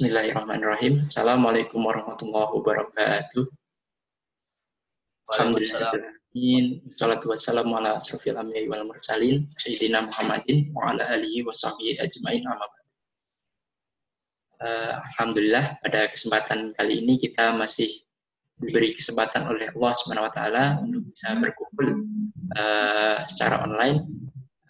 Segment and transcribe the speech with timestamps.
[0.00, 1.12] Bismillahirrahmanirrahim.
[1.12, 3.44] Assalamualaikum warahmatullahi wabarakatuh.
[5.28, 5.92] Alhamdulillah.
[6.96, 12.40] Salatu wassalamu ala asrafil anbiya'i wal mursalin Sayyidina Muhammadin wa ala alihi wa sahbihi ajmain
[12.48, 12.64] amma
[14.64, 17.92] uh, Alhamdulillah pada kesempatan kali ini kita masih
[18.56, 22.08] diberi kesempatan oleh Allah Subhanahu wa taala untuk bisa berkumpul
[22.56, 24.08] uh, secara online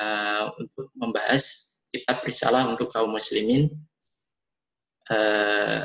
[0.03, 3.71] uh, untuk membahas kitab risalah untuk kaum muslimin
[5.11, 5.85] uh,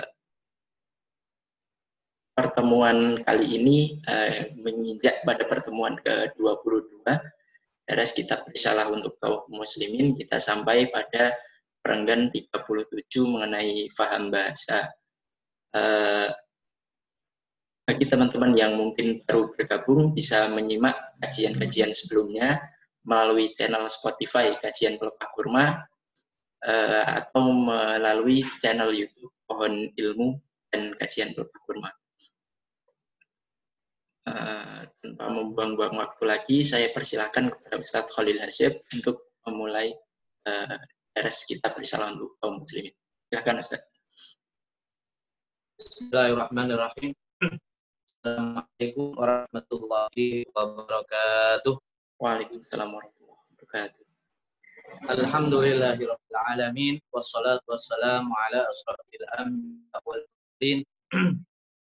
[2.35, 7.03] pertemuan kali ini uh, menginjak pada pertemuan ke-22
[7.85, 11.37] dari kitab risalah untuk kaum muslimin kita sampai pada
[11.85, 14.89] perenggan 37 mengenai faham bahasa.
[15.75, 16.33] Uh,
[17.85, 22.57] bagi teman-teman yang mungkin baru bergabung bisa menyimak kajian-kajian sebelumnya
[23.05, 25.65] melalui channel Spotify Kajian Pelepah Kurma
[26.65, 30.35] uh, atau melalui channel YouTube Pohon Ilmu
[30.73, 31.89] dan Kajian Pelepah Kurma.
[34.25, 39.93] Uh, tanpa membuang-buang waktu lagi, saya persilahkan kepada Ustadz Khalil Hasib untuk memulai
[40.49, 40.81] uh,
[41.13, 42.91] beres kitab risalah untuk kaum muslimin.
[43.29, 43.85] Silakan Ustaz.
[45.77, 47.13] Bismillahirrahmanirrahim.
[48.25, 51.75] Assalamualaikum warahmatullahi wabarakatuh.
[52.17, 54.04] Waalaikumsalam warahmatullahi wabarakatuh.
[55.03, 60.85] الحمد لله رب العالمين والصلاة والسلام على أشرف الأنبياء والمرسلين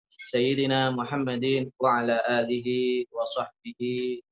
[0.07, 2.67] سيدنا محمد وعلى آله
[3.11, 3.81] وصحبه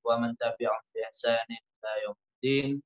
[0.06, 2.82] ومن تبعهم بإحسان إلى يوم الدين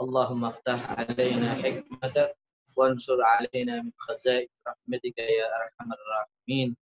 [0.00, 2.36] اللهم افتح علينا حكمتك
[2.76, 6.76] وانصر علينا من خزائن رحمتك يا أرحم الراحمين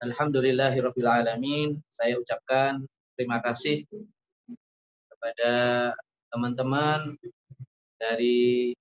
[0.00, 1.84] Alhamdulillahirrahmanirrahim.
[1.92, 2.88] Saya ucapkan
[3.20, 3.84] terima kasih
[5.20, 5.52] kepada
[6.32, 7.12] teman-teman
[8.00, 8.72] dari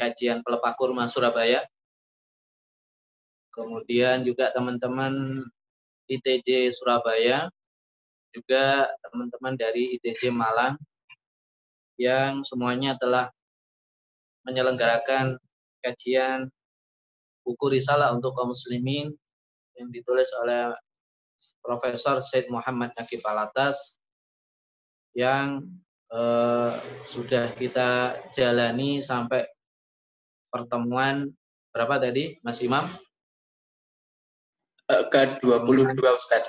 [0.00, 1.60] kajian pelepah kurma Surabaya.
[3.52, 5.44] Kemudian juga teman-teman
[6.08, 7.52] ITJ Surabaya,
[8.32, 10.80] juga teman-teman dari ITJ Malang
[12.00, 13.28] yang semuanya telah
[14.48, 15.36] menyelenggarakan
[15.84, 16.48] kajian
[17.44, 19.12] buku risalah untuk kaum muslimin
[19.76, 20.72] yang ditulis oleh
[21.60, 24.00] Profesor Said Muhammad Nakib Alatas
[25.16, 25.64] yang
[26.12, 26.72] eh,
[27.08, 29.44] sudah kita jalani sampai
[30.48, 31.32] pertemuan
[31.72, 32.88] berapa tadi Mas Imam?
[34.88, 36.48] Eh, ke-22 Ustaz.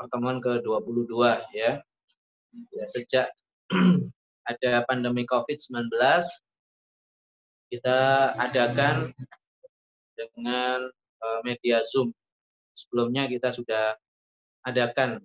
[0.00, 1.12] Pertemuan ke-22
[1.52, 1.84] ya.
[2.72, 3.28] Ya sejak
[4.50, 5.92] ada pandemi COVID-19
[7.70, 8.00] kita
[8.34, 9.14] adakan
[10.18, 10.90] dengan
[11.22, 12.10] eh, media Zoom.
[12.74, 13.94] Sebelumnya kita sudah
[14.64, 15.20] adakan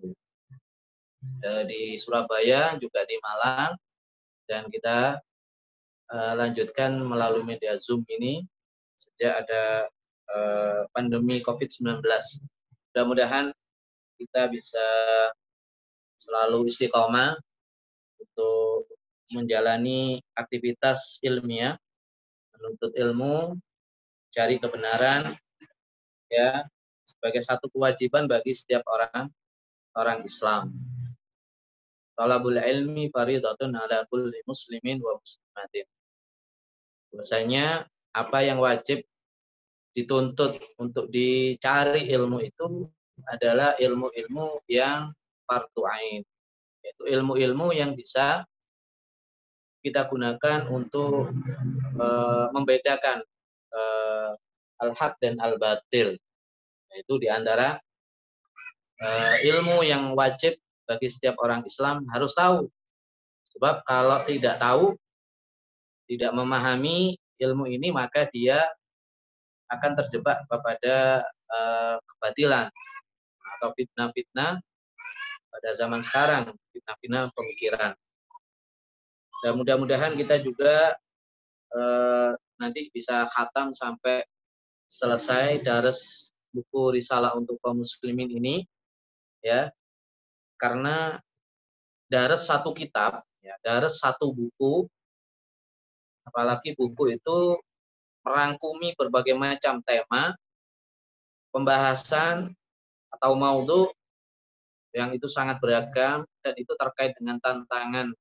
[1.70, 3.78] di Surabaya juga di Malang
[4.50, 5.22] dan kita
[6.10, 8.46] uh, lanjutkan melalui media Zoom ini
[8.96, 9.90] sejak ada
[10.32, 12.02] uh, pandemi COVID-19.
[12.94, 13.52] Mudah-mudahan
[14.16, 14.88] kita bisa
[16.16, 17.36] selalu istiqomah
[18.22, 18.88] untuk
[19.36, 21.76] menjalani aktivitas ilmiah,
[22.56, 23.58] menuntut ilmu,
[24.32, 25.36] cari kebenaran,
[26.32, 26.64] ya
[27.06, 29.30] sebagai satu kewajiban bagi setiap orang
[29.96, 30.74] orang Islam.
[32.16, 35.86] Talabul ilmi faridatun ala kulli muslimin wa muslimatin.
[38.16, 39.04] Apa yang wajib
[39.92, 42.88] dituntut untuk dicari ilmu itu
[43.28, 45.12] adalah ilmu-ilmu yang
[45.48, 46.24] fardu ain.
[46.84, 48.48] Yaitu ilmu-ilmu yang bisa
[49.84, 51.30] kita gunakan untuk
[51.96, 52.08] e,
[52.56, 53.22] membedakan
[53.70, 53.82] e,
[54.84, 56.18] al-haq dan al-batil.
[56.96, 57.80] Yaitu di antara
[59.00, 59.08] e,
[59.52, 62.70] ilmu yang wajib bagi setiap orang Islam harus tahu.
[63.58, 64.98] Sebab kalau tidak tahu,
[66.06, 68.62] tidak memahami ilmu ini, maka dia
[69.72, 72.70] akan terjebak kepada uh, kebatilan
[73.58, 74.62] atau fitnah-fitnah
[75.50, 77.92] pada zaman sekarang, fitnah-fitnah pemikiran.
[79.42, 80.94] Dan mudah-mudahan kita juga
[81.74, 84.24] uh, nanti bisa khatam sampai
[84.88, 88.64] selesai daras buku risalah untuk kaum muslimin ini
[89.44, 89.68] ya
[90.56, 91.20] karena
[92.06, 94.86] dari satu kitab, ya, dari satu buku,
[96.26, 97.60] apalagi buku itu
[98.26, 100.34] merangkumi berbagai macam tema,
[101.54, 102.52] pembahasan
[103.14, 103.94] atau maudhu
[104.96, 108.16] yang itu sangat beragam dan itu terkait dengan tantangan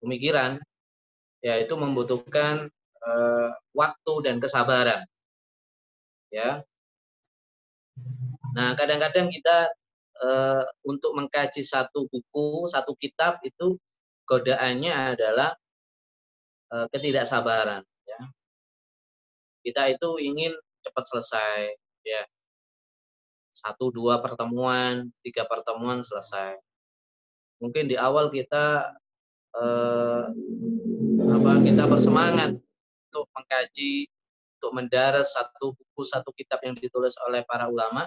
[0.00, 0.58] pemikiran,
[1.44, 3.12] yaitu membutuhkan e,
[3.76, 5.04] waktu dan kesabaran.
[6.32, 6.64] Ya.
[8.56, 9.70] Nah, kadang-kadang kita
[10.22, 13.76] uh, untuk mengkaji satu buku, satu kitab itu
[14.26, 15.54] godaannya adalah
[16.72, 17.82] uh, ketidaksabaran.
[18.06, 18.22] Ya.
[19.66, 20.54] kita itu ingin
[20.86, 21.74] cepat selesai
[22.06, 22.22] ya
[23.50, 26.54] satu dua pertemuan tiga pertemuan selesai
[27.58, 28.94] mungkin di awal kita
[29.56, 30.24] eh,
[31.26, 32.54] apa kita bersemangat
[33.10, 34.06] untuk mengkaji
[34.60, 38.06] untuk mendaras satu buku satu kitab yang ditulis oleh para ulama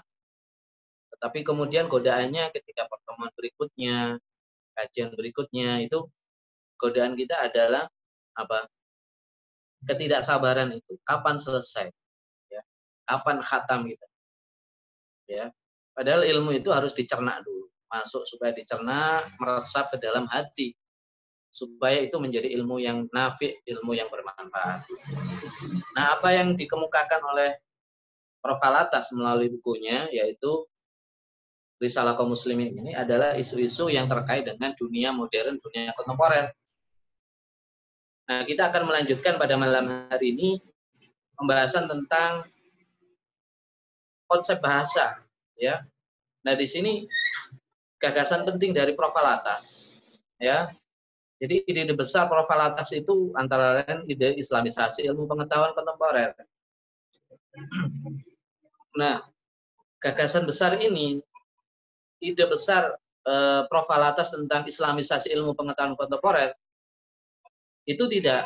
[1.19, 4.23] tetapi kemudian godaannya ketika pertemuan berikutnya
[4.71, 6.07] kajian berikutnya itu
[6.79, 7.91] godaan kita adalah
[8.39, 8.71] apa?
[9.83, 10.95] Ketidaksabaran itu.
[11.03, 11.91] Kapan selesai?
[12.47, 12.63] Ya.
[13.03, 14.07] Kapan khatam kita?
[15.27, 15.51] Ya.
[15.91, 17.67] Padahal ilmu itu harus dicerna dulu.
[17.91, 20.71] Masuk supaya dicerna meresap ke dalam hati.
[21.51, 24.87] Supaya itu menjadi ilmu yang nafi, ilmu yang bermanfaat.
[25.99, 27.59] Nah, apa yang dikemukakan oleh
[28.39, 28.63] Prof.
[28.63, 30.63] Alatas melalui bukunya yaitu
[31.79, 36.51] Risalah kaum muslimin ini adalah isu-isu yang terkait dengan dunia modern, dunia kontemporer.
[38.27, 40.49] Nah, kita akan melanjutkan pada malam hari ini
[41.39, 42.43] pembahasan tentang
[44.27, 45.23] konsep bahasa,
[45.55, 45.87] ya.
[46.43, 47.07] Nah, di sini
[47.97, 49.95] gagasan penting dari profil atas,
[50.35, 50.67] ya.
[51.39, 56.35] Jadi ide-ide besar profil atas itu antara lain ide islamisasi ilmu pengetahuan kontemporer.
[58.89, 59.21] Nah,
[60.01, 61.21] gagasan besar ini
[62.19, 62.95] ide besar
[63.27, 63.87] eh, Prof.
[63.89, 66.53] Alatas tentang Islamisasi ilmu pengetahuan kontemporer
[67.89, 68.45] itu tidak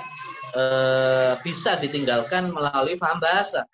[0.55, 3.67] eh, bisa ditinggalkan melalui paham bahasa.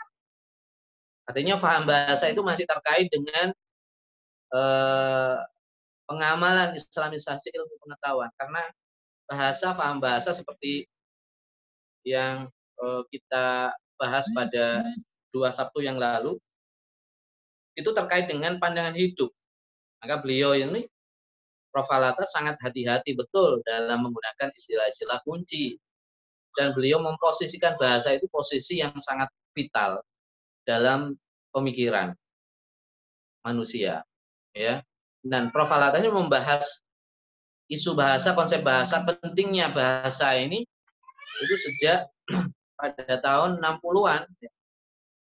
[1.30, 3.54] Artinya paham bahasa itu masih terkait dengan
[4.56, 5.38] eh,
[6.10, 8.63] pengamalan Islamisasi ilmu pengetahuan karena
[9.30, 10.90] bahasa paham bahasa seperti
[12.02, 12.50] yang
[12.81, 14.81] eh, kita bahas pada
[15.30, 16.42] dua Sabtu yang lalu
[17.78, 19.30] itu terkait dengan pandangan hidup
[20.00, 20.88] maka beliau ini
[21.69, 21.86] Prof.
[21.94, 25.78] Alata sangat hati-hati betul dalam menggunakan istilah-istilah kunci.
[26.57, 30.01] Dan beliau memposisikan bahasa itu posisi yang sangat vital
[30.66, 31.13] dalam
[31.54, 32.18] pemikiran
[33.46, 34.01] manusia.
[34.57, 34.81] ya.
[35.22, 35.69] Dan Prof.
[35.69, 36.81] Alatanya membahas
[37.69, 40.66] isu bahasa, konsep bahasa, pentingnya bahasa ini
[41.45, 42.10] itu sejak
[42.80, 44.25] pada tahun 60-an.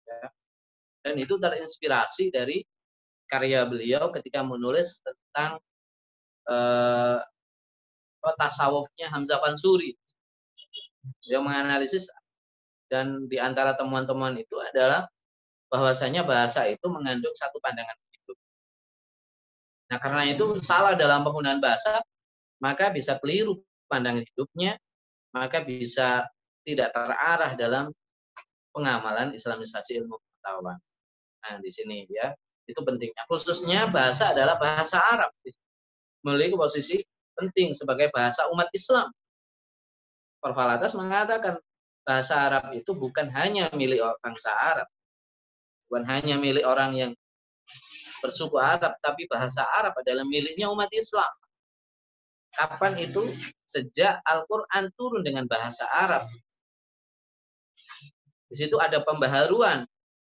[0.06, 0.22] Ya.
[1.02, 2.62] Dan itu terinspirasi dari
[3.30, 5.62] karya beliau ketika menulis tentang
[6.50, 7.18] eh,
[8.36, 9.96] tasawufnya Hamzah Pansuri.
[11.24, 12.10] Beliau menganalisis
[12.92, 15.08] dan di antara temuan-temuan itu adalah
[15.70, 18.38] bahwasanya bahasa itu mengandung satu pandangan hidup.
[19.94, 22.02] Nah, karena itu salah dalam penggunaan bahasa,
[22.58, 24.74] maka bisa keliru pandangan hidupnya,
[25.30, 26.26] maka bisa
[26.66, 27.94] tidak terarah dalam
[28.74, 30.78] pengamalan Islamisasi ilmu pengetahuan.
[31.40, 32.34] Nah, di sini ya.
[32.70, 33.26] Itu pentingnya.
[33.26, 35.34] Khususnya bahasa adalah bahasa Arab.
[36.22, 37.02] Memiliki posisi
[37.34, 39.10] penting sebagai bahasa umat Islam.
[40.38, 41.58] Perfalatas mengatakan
[42.06, 44.88] bahasa Arab itu bukan hanya milik bangsa Arab.
[45.90, 47.12] Bukan hanya milik orang yang
[48.22, 51.28] bersuku Arab, tapi bahasa Arab adalah miliknya umat Islam.
[52.54, 53.26] Kapan itu?
[53.66, 56.26] Sejak Al-Quran turun dengan bahasa Arab.
[58.50, 59.86] Di situ ada pembaharuan.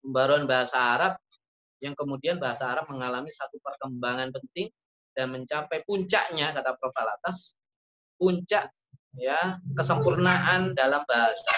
[0.04, 1.14] Pembaharuan bahasa Arab
[1.82, 4.70] yang kemudian bahasa Arab mengalami satu perkembangan penting
[5.18, 6.96] dan mencapai puncaknya kata Prof.
[6.96, 7.58] Alatas
[8.16, 8.70] puncak
[9.18, 11.52] ya kesempurnaan dalam bahasa.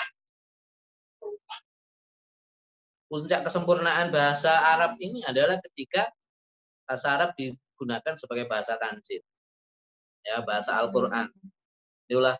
[3.11, 6.09] Puncak kesempurnaan bahasa Arab ini adalah ketika
[6.87, 9.21] bahasa Arab digunakan sebagai bahasa tanzil
[10.23, 11.29] ya bahasa Al-Qur'an.
[12.09, 12.39] Itulah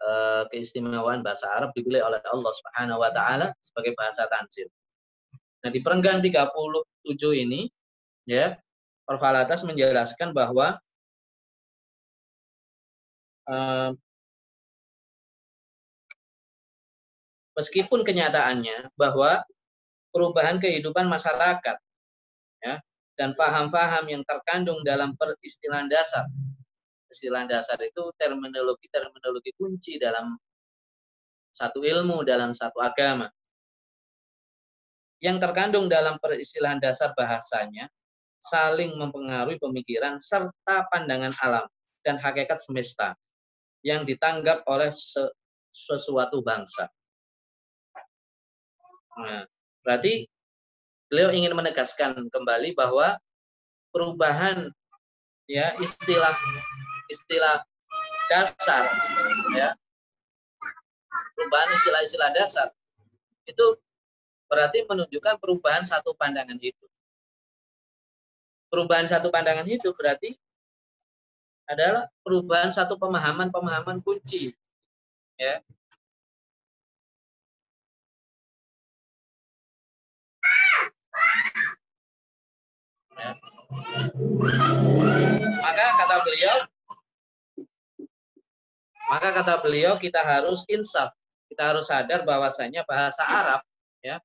[0.00, 4.70] eh, keistimewaan bahasa Arab dipilih oleh Allah Subhanahu wa taala sebagai bahasa tanzil
[5.58, 7.66] Nah, di perenggan 37 ini
[8.28, 8.54] ya,
[9.02, 9.22] Prof.
[9.24, 10.78] Alatas menjelaskan bahwa
[13.48, 13.90] eh,
[17.58, 19.42] meskipun kenyataannya bahwa
[20.14, 21.76] perubahan kehidupan masyarakat
[22.62, 22.74] ya
[23.18, 26.30] dan faham-faham yang terkandung dalam peristilahan dasar
[27.10, 30.38] istilah dasar itu terminologi-terminologi kunci dalam
[31.50, 33.26] satu ilmu dalam satu agama
[35.18, 37.90] yang terkandung dalam peristilahan dasar bahasanya
[38.38, 41.66] saling mempengaruhi pemikiran serta pandangan alam
[42.06, 43.18] dan hakikat semesta
[43.82, 44.90] yang ditanggap oleh
[45.74, 46.86] sesuatu bangsa.
[49.18, 49.42] Nah,
[49.82, 50.30] berarti
[51.10, 53.18] beliau ingin menegaskan kembali bahwa
[53.90, 54.70] perubahan
[55.50, 56.36] ya istilah
[57.08, 57.64] istilah
[58.28, 58.84] dasar
[59.56, 59.72] ya
[61.32, 62.68] perubahan istilah-istilah dasar
[63.48, 63.66] itu
[64.48, 66.90] berarti menunjukkan perubahan satu pandangan hidup.
[68.68, 70.36] Perubahan satu pandangan hidup berarti
[71.68, 74.56] adalah perubahan satu pemahaman-pemahaman kunci.
[75.36, 75.60] Ya.
[83.20, 83.36] Ya.
[85.60, 86.56] Maka kata beliau,
[89.12, 91.12] maka kata beliau kita harus insaf,
[91.52, 93.60] kita harus sadar bahwasanya bahasa Arab,
[94.04, 94.22] ya,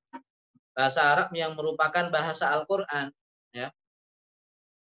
[0.74, 3.14] bahasa Arab yang merupakan bahasa Al-Quran,
[3.54, 3.70] ya,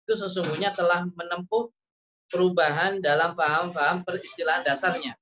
[0.08, 1.68] itu sesungguhnya telah menempuh
[2.32, 5.16] perubahan dalam paham-paham peristilahan dasarnya.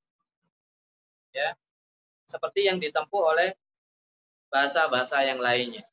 [1.34, 1.58] Ya.
[2.26, 3.54] Seperti yang ditempuh oleh
[4.50, 5.86] bahasa-bahasa yang lainnya.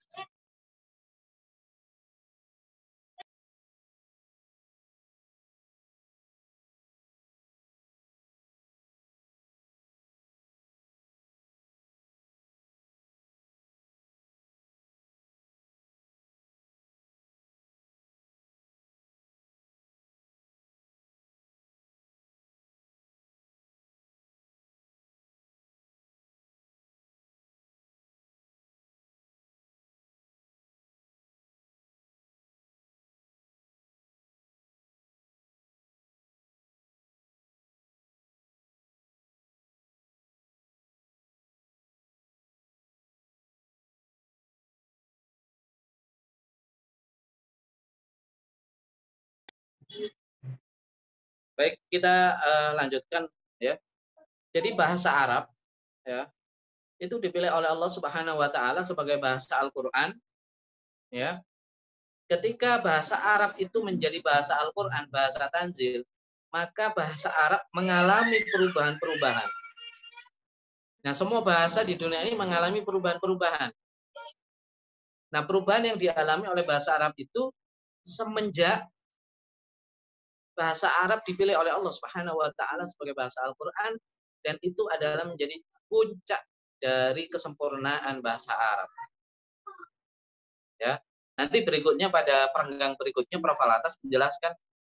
[51.52, 53.28] Baik, kita uh, lanjutkan
[53.61, 53.76] ya.
[54.52, 55.44] Jadi bahasa Arab
[56.02, 56.26] ya
[57.02, 60.14] itu dipilih oleh Allah Subhanahu wa taala sebagai bahasa Al-Qur'an
[61.11, 61.42] ya.
[62.30, 66.06] Ketika bahasa Arab itu menjadi bahasa Al-Qur'an, bahasa tanzil,
[66.54, 69.50] maka bahasa Arab mengalami perubahan-perubahan.
[71.02, 73.75] Nah, semua bahasa di dunia ini mengalami perubahan-perubahan.
[75.34, 77.50] Nah, perubahan yang dialami oleh bahasa Arab itu
[78.06, 78.87] semenjak
[80.52, 83.97] bahasa Arab dipilih oleh Allah Subhanahu wa taala sebagai bahasa Al-Qur'an
[84.44, 85.56] dan itu adalah menjadi
[85.88, 86.42] puncak
[86.82, 88.90] dari kesempurnaan bahasa Arab.
[90.82, 90.99] Ya.
[91.38, 93.56] Nanti berikutnya pada perenggang berikutnya Prof.
[93.56, 94.52] Alatas menjelaskan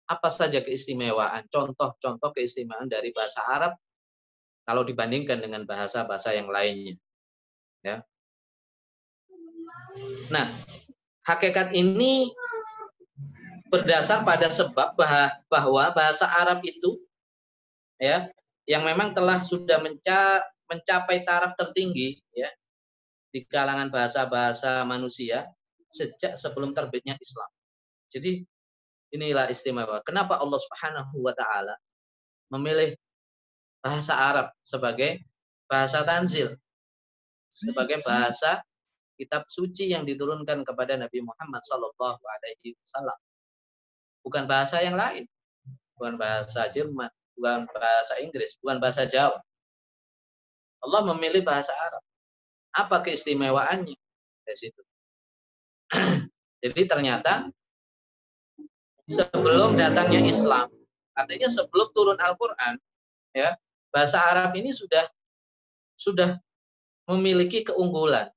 [0.10, 3.74] apa saja keistimewaan, contoh-contoh keistimewaan dari bahasa Arab
[4.66, 6.96] kalau dibandingkan dengan bahasa-bahasa yang lainnya.
[7.82, 8.06] Ya.
[10.30, 10.46] Nah,
[11.26, 12.34] hakikat ini
[13.70, 14.98] berdasar pada sebab
[15.48, 16.98] bahwa bahasa Arab itu
[18.02, 18.28] ya
[18.66, 22.50] yang memang telah sudah menca, mencapai taraf tertinggi ya
[23.30, 25.46] di kalangan bahasa-bahasa manusia
[25.90, 27.50] sejak sebelum terbitnya Islam.
[28.10, 28.42] Jadi
[29.14, 30.02] inilah istimewa.
[30.06, 31.78] Kenapa Allah Subhanahu wa taala
[32.54, 32.98] memilih
[33.82, 35.22] bahasa Arab sebagai
[35.70, 36.58] bahasa tanzil,
[37.50, 38.62] sebagai bahasa
[39.18, 43.18] kitab suci yang diturunkan kepada Nabi Muhammad sallallahu alaihi wasallam
[44.24, 45.26] bukan bahasa yang lain.
[46.00, 49.40] Bukan bahasa Jerman, bukan bahasa Inggris, bukan bahasa Jawa.
[50.80, 52.04] Allah memilih bahasa Arab.
[52.72, 54.00] Apa keistimewaannya?
[54.48, 54.82] Dari situ.
[56.64, 57.52] Jadi ternyata
[59.10, 60.72] sebelum datangnya Islam,
[61.18, 62.80] artinya sebelum turun Al-Qur'an,
[63.36, 63.60] ya,
[63.92, 65.04] bahasa Arab ini sudah
[66.00, 66.40] sudah
[67.12, 68.32] memiliki keunggulan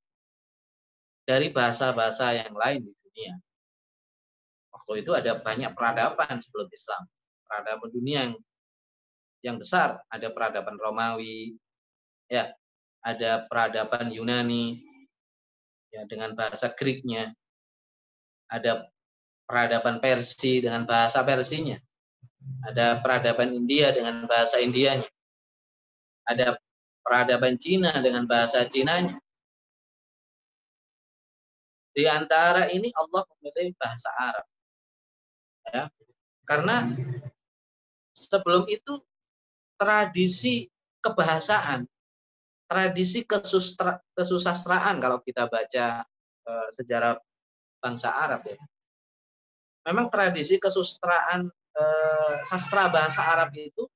[1.22, 3.38] dari bahasa-bahasa yang lain di dunia
[4.96, 7.02] itu ada banyak peradaban sebelum Islam.
[7.46, 8.34] Peradaban dunia yang
[9.42, 11.58] yang besar, ada peradaban Romawi,
[12.30, 12.54] ya,
[13.02, 14.78] ada peradaban Yunani,
[15.90, 17.34] ya dengan bahasa Greeknya,
[18.46, 18.86] ada
[19.44, 21.76] peradaban Persia dengan bahasa Persinya,
[22.62, 25.10] ada peradaban India dengan bahasa Indianya,
[26.24, 26.54] ada
[27.02, 29.18] peradaban Cina dengan bahasa Cinanya.
[31.92, 34.51] Di antara ini Allah memilih bahasa Arab
[35.70, 35.86] ya
[36.48, 36.90] karena
[38.16, 38.98] sebelum itu
[39.78, 40.66] tradisi
[41.02, 41.86] kebahasaan
[42.66, 46.02] tradisi kesustra, kesusastraan kalau kita baca
[46.42, 47.20] e, sejarah
[47.78, 48.58] bangsa Arab ya
[49.86, 51.84] memang tradisi kesusastraan e,
[52.48, 53.86] sastra bahasa Arab itu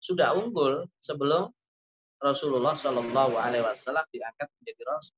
[0.00, 1.52] sudah unggul sebelum
[2.20, 5.16] Rasulullah Shallallahu Alaihi Wasallam diangkat menjadi rasul.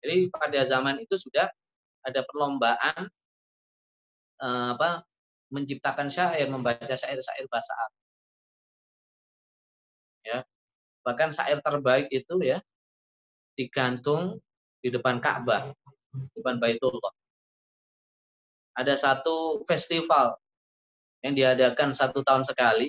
[0.00, 1.52] Jadi pada zaman itu sudah
[2.00, 3.12] ada perlombaan
[4.40, 5.04] Eh, apa
[5.52, 8.00] menciptakan syair, membaca syair-syair bahasa Arab.
[10.24, 10.38] Ya.
[11.04, 12.64] Bahkan syair terbaik itu ya
[13.56, 14.40] digantung
[14.80, 15.76] di depan Ka'bah,
[16.16, 17.12] di depan Baitullah.
[18.80, 20.40] Ada satu festival
[21.20, 22.88] yang diadakan satu tahun sekali.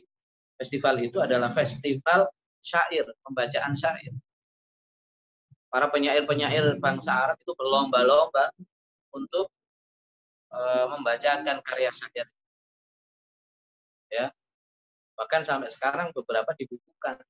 [0.56, 2.32] Festival itu adalah festival
[2.64, 4.14] syair, pembacaan syair.
[5.68, 8.54] Para penyair-penyair bangsa Arab itu berlomba-lomba
[9.12, 9.52] untuk
[10.52, 12.28] Eh, membacakan karya syair.
[14.12, 14.36] Ya.
[15.16, 17.24] Bahkan sampai sekarang beberapa dibukukan.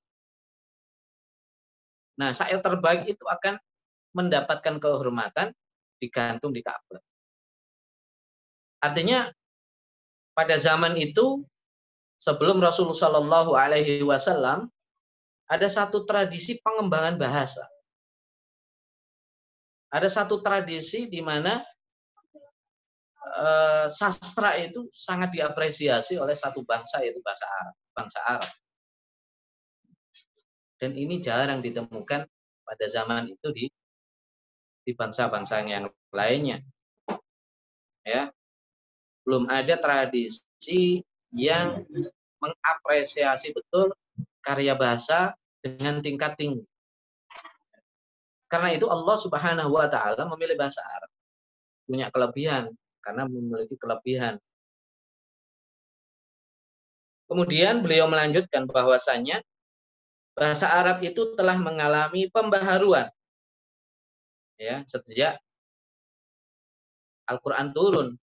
[2.17, 3.61] Nah, syair terbaik itu akan
[4.17, 5.53] mendapatkan kehormatan
[6.01, 6.97] digantung di Ka'bah.
[8.81, 9.29] Artinya
[10.33, 11.45] pada zaman itu
[12.17, 13.45] sebelum Rasulullah
[14.01, 14.65] Wasallam
[15.45, 17.69] ada satu tradisi pengembangan bahasa.
[19.93, 21.61] Ada satu tradisi di mana
[23.21, 28.51] eh, sastra itu sangat diapresiasi oleh satu bangsa yaitu bahasa Arab, bangsa Arab.
[30.81, 32.25] Dan ini jarang ditemukan
[32.65, 33.65] pada zaman itu di
[34.81, 36.65] di bangsa-bangsa yang lainnya.
[38.01, 38.33] Ya.
[39.21, 41.85] Belum ada tradisi yang
[42.41, 43.93] mengapresiasi betul
[44.41, 46.65] karya bahasa dengan tingkat tinggi.
[48.49, 51.11] Karena itu Allah Subhanahu wa taala memilih bahasa Arab.
[51.85, 54.37] Punya kelebihan karena memiliki kelebihan.
[57.27, 59.39] Kemudian beliau melanjutkan bahwasanya
[60.35, 63.11] bahasa Arab itu telah mengalami pembaharuan
[64.55, 65.41] ya sejak
[67.27, 68.15] Al-Qur'an turun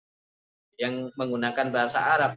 [0.78, 2.32] yang menggunakan bahasa Arab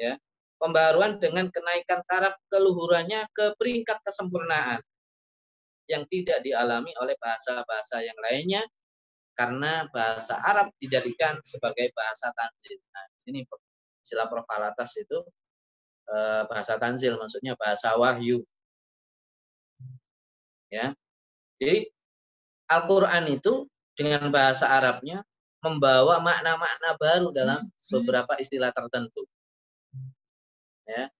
[0.00, 0.16] ya
[0.56, 4.80] pembaharuan dengan kenaikan taraf keluhurannya ke peringkat kesempurnaan
[5.86, 8.62] yang tidak dialami oleh bahasa-bahasa yang lainnya
[9.36, 12.80] karena bahasa Arab dijadikan sebagai bahasa tanzil.
[12.90, 13.40] Nah, sini
[14.00, 14.48] istilah Prof.
[14.96, 15.18] itu
[16.08, 18.40] eh, bahasa tanzil maksudnya bahasa wahyu
[20.70, 20.92] Ya.
[21.62, 21.88] Jadi
[22.66, 25.22] Al-Qur'an itu dengan bahasa Arabnya
[25.62, 29.22] membawa makna-makna baru dalam beberapa istilah tertentu.
[30.86, 31.10] Ya.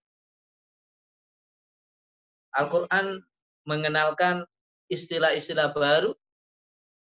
[2.55, 3.23] Al-Qur'an
[3.67, 4.45] mengenalkan
[4.91, 6.15] istilah-istilah baru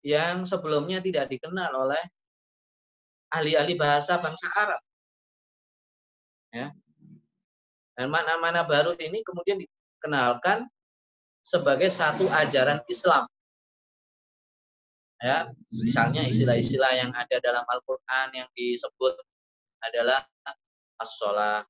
[0.06, 2.04] yang sebelumnya tidak dikenal oleh
[3.30, 4.82] ahli-ahli bahasa bangsa Arab.
[6.50, 6.74] Ya.
[7.94, 10.66] Dan makna-makna baru ini kemudian dikenalkan
[11.44, 13.28] sebagai satu ajaran Islam.
[15.20, 19.20] Ya, misalnya istilah-istilah yang ada dalam Al-Qur'an yang disebut
[19.84, 20.24] adalah
[20.96, 21.68] as-shalah,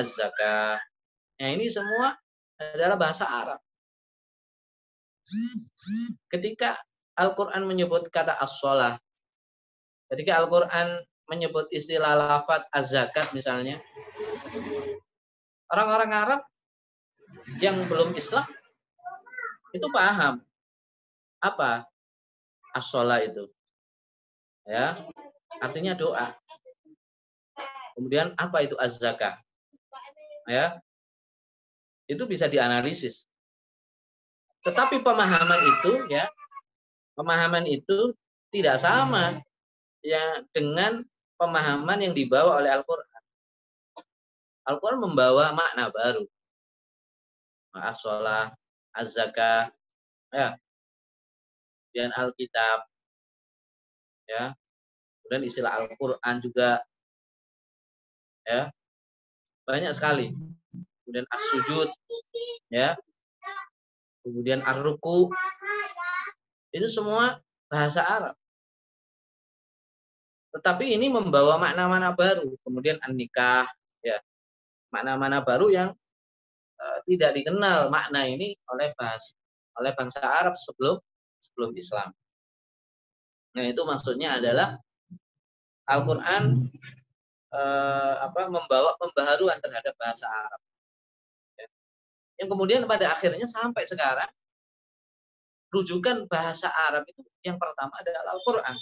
[0.00, 0.80] az-zakah.
[1.36, 2.16] Ya, ini semua
[2.56, 3.60] adalah bahasa Arab.
[6.32, 6.80] Ketika
[7.16, 9.00] Al-Qur'an menyebut kata as-shalah,
[10.12, 13.80] ketika Al-Qur'an menyebut istilah lafat az-zakat misalnya,
[15.72, 16.40] orang-orang Arab
[17.58, 18.46] yang belum Islam
[19.74, 20.44] itu paham
[21.40, 21.88] apa
[22.76, 23.48] asola itu.
[24.66, 24.98] Ya
[25.62, 26.36] artinya doa.
[27.96, 29.40] Kemudian apa itu az-zakah?
[30.46, 30.78] Ya
[32.06, 33.26] itu bisa dianalisis.
[34.62, 36.26] Tetapi pemahaman itu ya
[37.16, 38.12] pemahaman itu
[38.54, 39.40] tidak sama
[40.04, 41.02] ya dengan
[41.40, 43.22] pemahaman yang dibawa oleh Al-Qur'an.
[44.68, 46.24] Al-Qur'an membawa makna baru.
[47.76, 48.56] As-shalah,
[48.96, 49.68] az-zakah,
[50.32, 50.56] ya.
[51.92, 52.88] Kemudian Alkitab,
[54.28, 54.56] ya.
[55.20, 56.80] Kemudian istilah Al-Qur'an juga
[58.46, 58.70] ya.
[59.66, 60.30] Banyak sekali.
[61.02, 61.90] Kemudian as-sujud,
[62.70, 62.94] ya.
[64.22, 65.30] Kemudian ar-ruku.
[66.76, 67.40] Itu semua
[67.72, 68.36] bahasa Arab.
[70.52, 72.52] Tetapi ini membawa makna-makna baru.
[72.60, 73.64] Kemudian an-nikah,
[74.04, 74.20] ya.
[74.92, 75.90] Makna-makna baru yang
[76.76, 79.32] Eh, tidak dikenal makna ini oleh bahas
[79.80, 81.00] oleh bangsa Arab sebelum
[81.40, 82.12] sebelum Islam.
[83.56, 84.76] Nah itu maksudnya adalah
[85.88, 86.68] Al-Quran
[88.20, 90.60] apa membawa pembaharuan terhadap bahasa Arab.
[91.56, 91.66] Ya.
[92.44, 94.28] Yang kemudian pada akhirnya sampai sekarang
[95.76, 98.76] rujukan bahasa Arab itu yang pertama adalah Al-Quran.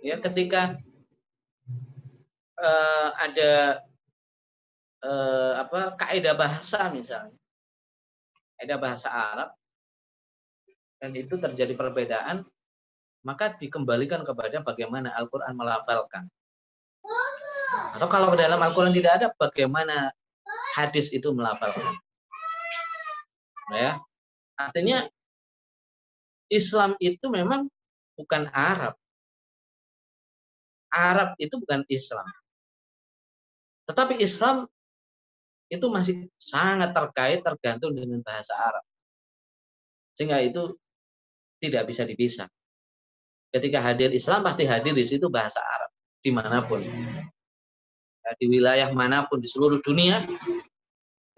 [0.00, 0.78] Ya, ketika
[2.60, 3.82] uh, ada
[5.02, 7.36] eh, apa kaidah bahasa misalnya
[8.56, 9.50] kaidah bahasa Arab
[11.02, 12.46] dan itu terjadi perbedaan
[13.26, 16.24] maka dikembalikan kepada bagaimana Al-Quran melafalkan
[17.98, 20.14] atau kalau dalam Al-Quran tidak ada bagaimana
[20.78, 21.96] hadis itu melafalkan
[23.72, 23.98] ya
[24.58, 25.08] artinya
[26.46, 27.66] Islam itu memang
[28.14, 28.94] bukan Arab
[30.92, 32.26] Arab itu bukan Islam
[33.86, 34.66] tetapi Islam
[35.66, 38.84] itu masih sangat terkait tergantung dengan bahasa Arab.
[40.14, 40.74] Sehingga itu
[41.58, 42.46] tidak bisa dipisah.
[43.50, 45.90] Ketika hadir Islam pasti hadir di situ bahasa Arab
[46.22, 46.82] di mana pun.
[48.26, 50.18] Di wilayah mana pun di seluruh dunia,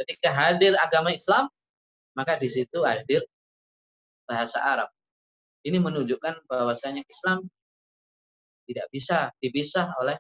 [0.00, 1.52] ketika hadir agama Islam,
[2.18, 3.22] maka di situ hadir
[4.26, 4.90] bahasa Arab.
[5.62, 7.46] Ini menunjukkan bahwasanya Islam
[8.66, 10.18] tidak bisa dipisah oleh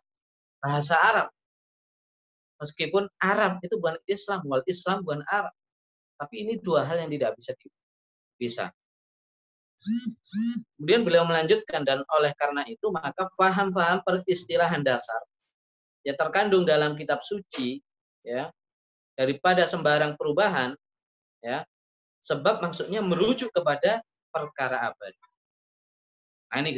[0.62, 1.28] bahasa Arab.
[2.62, 5.54] Meskipun Arab itu bukan Islam, wal Islam bukan Arab.
[6.18, 7.52] Tapi ini dua hal yang tidak bisa
[8.38, 8.64] bisa.
[10.74, 15.22] Kemudian beliau melanjutkan dan oleh karena itu maka faham-faham peristilahan dasar
[16.02, 17.78] ya terkandung dalam kitab suci
[18.26, 18.50] ya
[19.14, 20.74] daripada sembarang perubahan
[21.46, 21.62] ya
[22.28, 25.16] sebab maksudnya merujuk kepada perkara abadi.
[26.52, 26.76] Nah, ini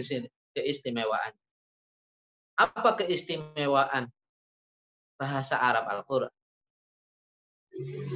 [0.55, 1.35] keistimewaan.
[2.55, 4.07] Apa keistimewaan
[5.19, 6.35] bahasa Arab Al-Quran?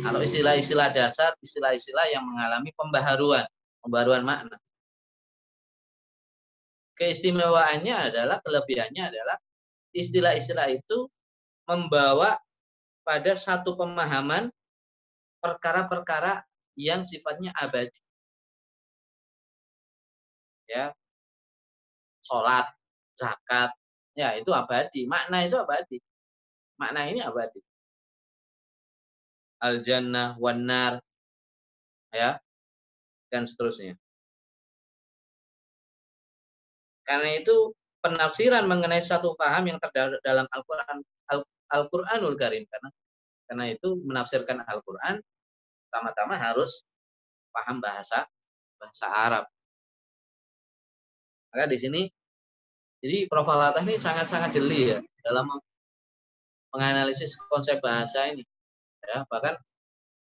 [0.06, 3.46] Atau istilah-istilah dasar, istilah-istilah yang mengalami pembaharuan,
[3.82, 4.58] pembaharuan makna
[6.98, 9.36] keistimewaannya adalah kelebihannya adalah
[9.94, 11.10] istilah-istilah itu
[11.66, 12.38] membawa
[13.02, 14.48] pada satu pemahaman
[15.42, 16.40] perkara-perkara
[16.74, 18.00] yang sifatnya abadi.
[20.68, 20.94] Ya.
[22.24, 22.72] Salat,
[23.20, 23.70] zakat,
[24.16, 25.04] ya itu abadi.
[25.04, 25.98] Makna itu abadi.
[26.80, 27.60] Makna ini abadi.
[29.60, 31.00] Al-jannah, wan-nar,
[32.12, 32.36] ya,
[33.32, 33.96] dan seterusnya.
[37.04, 37.72] Karena itu
[38.04, 40.98] penafsiran mengenai satu paham yang terdapat dalam Al-Qur'an
[41.72, 42.88] Al-Qur'anul Karim karena
[43.48, 45.20] karena itu menafsirkan Al-Qur'an
[45.94, 46.82] pertama-tama harus
[47.54, 48.26] paham bahasa
[48.82, 49.44] bahasa Arab.
[51.54, 52.02] Maka di sini
[52.98, 53.46] jadi Prof.
[53.46, 55.46] Alatah ini sangat-sangat jeli ya dalam
[56.74, 58.42] menganalisis konsep bahasa ini.
[59.06, 59.54] Ya, bahkan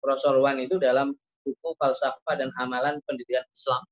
[0.00, 1.12] Profesor Wan itu dalam
[1.44, 3.84] buku Falsafah dan Amalan Pendidikan Islam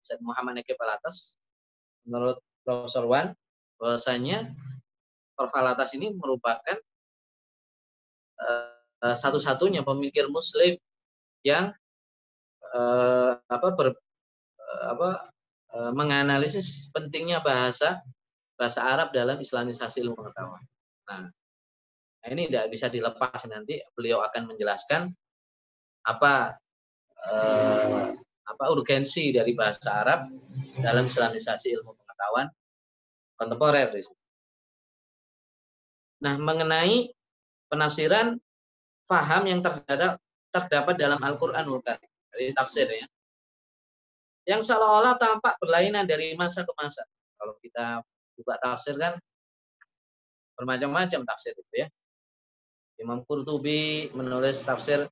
[0.00, 1.36] Syed Muhammad Nekip Alatas
[2.08, 3.36] menurut Profesor Wan
[3.76, 4.56] bahwasanya
[5.36, 6.78] Perfalatas ini merupakan
[8.40, 10.80] uh, satu-satunya pemikir Muslim
[11.44, 11.70] yang
[12.72, 15.08] uh, apa ber, uh, apa
[15.76, 18.00] uh, menganalisis pentingnya bahasa
[18.56, 20.62] bahasa Arab dalam Islamisasi ilmu pengetahuan.
[21.10, 21.28] Nah,
[22.30, 25.12] ini tidak bisa dilepas nanti beliau akan menjelaskan
[26.08, 26.56] apa
[27.28, 30.32] uh, apa urgensi dari bahasa Arab
[30.80, 32.48] dalam Islamisasi ilmu pengetahuan
[33.36, 33.92] kontemporer.
[36.24, 37.12] Nah, mengenai
[37.68, 38.40] penafsiran
[39.04, 40.16] faham yang terdapat
[40.54, 43.06] terdapat dalam Al-Qur'anul Karim, dari tafsir ya.
[44.46, 47.02] Yang seolah-olah tampak berlainan dari masa ke masa.
[47.34, 48.06] Kalau kita
[48.38, 49.18] buka tafsir kan
[50.54, 51.88] bermacam-macam tafsir itu ya.
[53.02, 55.10] Imam Qurtubi menulis tafsir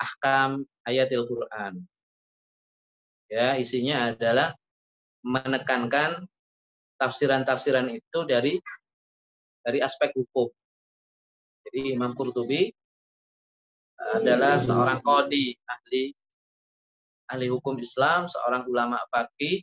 [0.00, 1.84] ahkam ayatil Quran
[3.32, 4.52] ya isinya adalah
[5.24, 6.28] menekankan
[7.00, 8.60] tafsiran-tafsiran itu dari
[9.62, 10.50] dari aspek hukum.
[11.64, 12.68] Jadi Imam Qurtubi
[14.18, 16.10] adalah seorang kodi ahli
[17.30, 19.62] ahli hukum Islam, seorang ulama fakih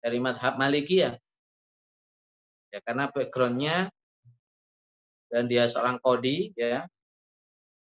[0.00, 1.14] dari madhab Malikiyah.
[2.72, 3.90] Ya, karena backgroundnya
[5.28, 6.86] dan dia seorang kodi, ya.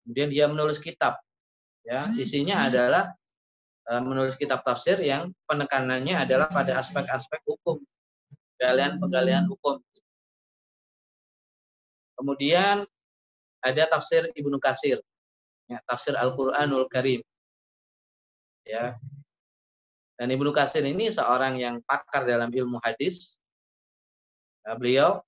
[0.06, 1.20] Kemudian dia menulis kitab,
[1.86, 2.08] ya.
[2.18, 3.14] Isinya adalah
[3.90, 7.82] Eh, menulis kitab tafsir yang penekanannya adalah pada aspek-aspek hukum,
[8.56, 9.82] penggalian-penggalian hukum.
[12.14, 12.86] Kemudian
[13.60, 15.02] ada tafsir Ibnu Kasir,
[15.72, 17.24] ya, tafsir Al-Qur'anul Karim.
[18.68, 19.00] Ya.
[20.20, 23.40] Dan Ibnu Kasir ini seorang yang pakar dalam ilmu hadis.
[24.68, 25.24] Ya, beliau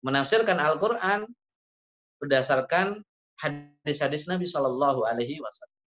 [0.00, 1.26] menafsirkan Al-Qur'an
[2.22, 3.02] berdasarkan
[3.42, 5.78] hadis-hadis Nabi Shallallahu alaihi wasallam.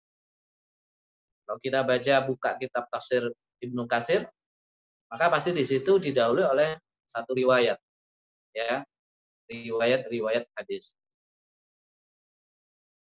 [1.48, 3.28] Kalau kita baca buka kitab tafsir
[3.60, 4.28] Ibnu Kasir,
[5.12, 7.76] maka pasti di situ didahului oleh satu riwayat.
[8.56, 8.84] Ya.
[9.52, 10.96] Riwayat-riwayat hadis.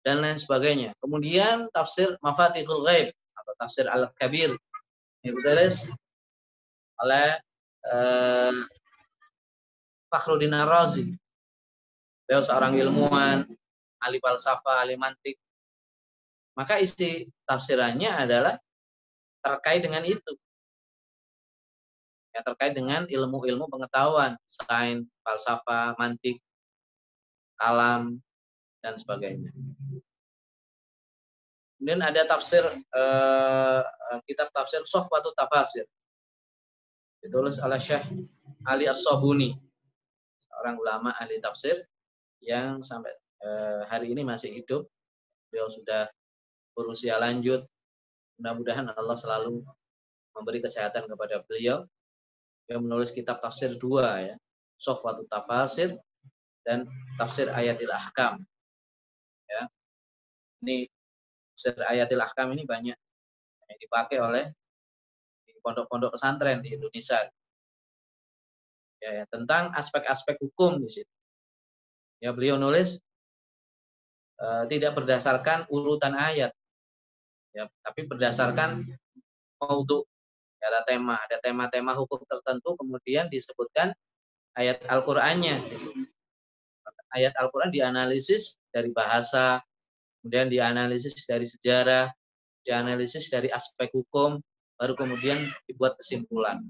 [0.05, 0.93] Dan lain sebagainya.
[1.01, 3.09] Kemudian tafsir Mafatihul Ghaib
[3.41, 4.53] atau tafsir Al-Kabir
[5.25, 5.89] yang ditulis
[7.01, 7.41] oleh
[7.89, 8.55] eh,
[10.13, 11.09] Fakhruddin Ar-Razi.
[12.29, 13.49] Beliau seorang ilmuwan,
[14.01, 15.37] ahli falsafah, ahli mantik,
[16.55, 18.55] maka isi tafsirannya adalah
[19.43, 20.33] terkait dengan itu.
[22.35, 26.43] Ya, terkait dengan ilmu-ilmu pengetahuan, sains, falsafah, mantik,
[27.59, 28.19] kalam,
[28.85, 29.49] dan sebagainya.
[31.81, 33.83] Kemudian ada tafsir eh,
[34.29, 35.89] kitab tafsir Sofwatu Tafasir.
[37.25, 38.05] Ditulis oleh Syekh
[38.69, 39.57] Ali As-Sobuni,
[40.37, 41.81] seorang ulama ahli tafsir
[42.45, 44.85] yang sampai eh, hari ini masih hidup.
[45.49, 46.13] Beliau sudah
[46.77, 47.65] berusia lanjut.
[48.37, 49.65] Mudah-mudahan Allah selalu
[50.37, 51.89] memberi kesehatan kepada beliau.
[52.65, 54.37] Yang menulis kitab tafsir dua ya,
[54.81, 56.01] Sofwatu Tafasir
[56.65, 56.89] dan
[57.21, 58.41] tafsir Ayatil Ahkam.
[59.49, 59.63] Ya.
[60.65, 60.89] Ini
[61.55, 62.99] tafsir Ayatil Ahkam ini banyak
[63.69, 64.45] yang dipakai oleh
[65.65, 67.25] pondok-pondok pesantren di Indonesia.
[69.01, 71.15] Ya, ya tentang aspek-aspek hukum di situ.
[72.21, 73.01] Ya, beliau nulis
[74.37, 76.53] e, tidak berdasarkan urutan ayat,
[77.53, 78.85] ya, tapi berdasarkan
[79.61, 80.05] maudhu,
[80.61, 83.93] ada tema, ada tema-tema hukum tertentu, kemudian disebutkan
[84.57, 85.61] ayat Al-Qur'annya.
[87.15, 89.63] Ayat Al-Qur'an dianalisis dari bahasa,
[90.21, 92.11] kemudian dianalisis dari sejarah,
[92.67, 94.43] dianalisis dari aspek hukum,
[94.75, 96.67] baru kemudian dibuat kesimpulan.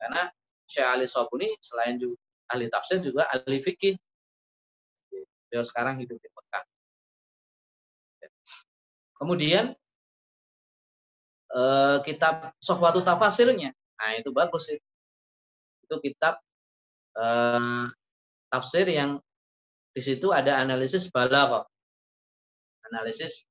[0.00, 0.32] Karena
[0.64, 2.16] Syekh Ali Sobuni selain juga
[2.48, 4.00] ahli tafsir juga ahli fikih.
[5.52, 6.64] Beliau sekarang hidup di Mekah.
[9.20, 9.76] Kemudian
[11.52, 14.80] eh, kitab Sofwatu Tafasirnya, nah itu bagus sih.
[15.84, 16.40] Itu kitab
[17.20, 17.92] eh,
[18.52, 19.16] tafsir yang
[19.96, 21.64] di situ ada analisis balaghah.
[22.92, 23.48] Analisis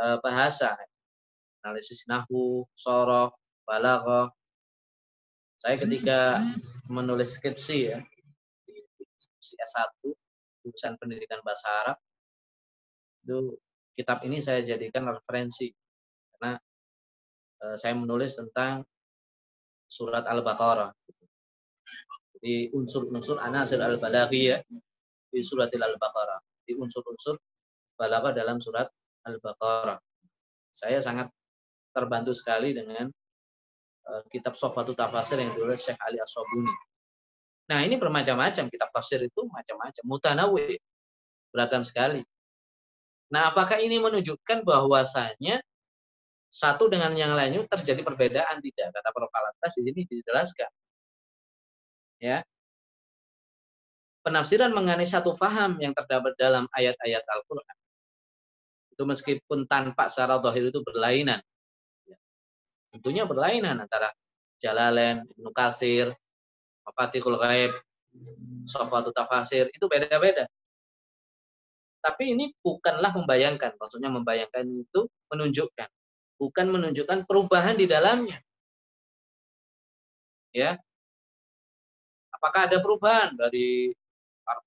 [0.00, 0.72] uh, bahasa,
[1.60, 3.36] analisis nahu, sorof,
[3.68, 4.32] balaghah.
[5.60, 6.40] Saya ketika
[6.88, 8.00] menulis skripsi ya,
[8.66, 8.80] di
[9.20, 9.92] skripsi S1,
[10.64, 11.98] jurusan pendidikan bahasa Arab,
[13.22, 13.60] itu
[13.94, 15.70] kitab ini saya jadikan referensi
[16.34, 16.58] karena
[17.62, 18.82] uh, saya menulis tentang
[19.86, 20.90] surat Al-Baqarah.
[22.42, 24.66] Di unsur-unsur anasir al-balaghiyah
[25.30, 26.66] di surat Al-Baqarah.
[26.66, 27.38] Di unsur-unsur
[27.94, 28.90] balaghah dalam surat
[29.22, 30.02] Al-Baqarah.
[30.74, 31.30] Saya sangat
[31.94, 33.06] terbantu sekali dengan
[34.10, 36.72] uh, kitab Sofatu Tafsir yang ditulis Syekh Ali Asobuni.
[37.70, 40.76] Nah ini bermacam-macam kitab tafsir itu macam-macam, mutanawi,
[41.54, 42.20] beragam sekali.
[43.32, 45.62] Nah apakah ini menunjukkan bahwasanya
[46.52, 48.92] satu dengan yang lainnya terjadi perbedaan tidak?
[48.92, 49.32] Kata Prof.
[49.32, 50.68] Alantas di sini dijelaskan.
[52.22, 52.46] Ya,
[54.22, 57.76] penafsiran mengenai satu faham yang terdapat dalam ayat-ayat Al-Quran
[58.94, 61.40] itu meskipun tanpa secara dohir itu berlainan.
[62.06, 62.16] Ya.
[62.94, 64.12] Tentunya berlainan antara
[64.62, 66.14] Jalalain, Ibnu Katsir,
[66.86, 67.72] Mafatihul Ghaib,
[68.68, 70.46] Sofatu Tafasir, itu beda-beda.
[72.04, 75.88] Tapi ini bukanlah membayangkan, maksudnya membayangkan itu menunjukkan,
[76.36, 78.38] bukan menunjukkan perubahan di dalamnya.
[80.52, 80.76] Ya.
[82.42, 83.94] Apakah ada perubahan dari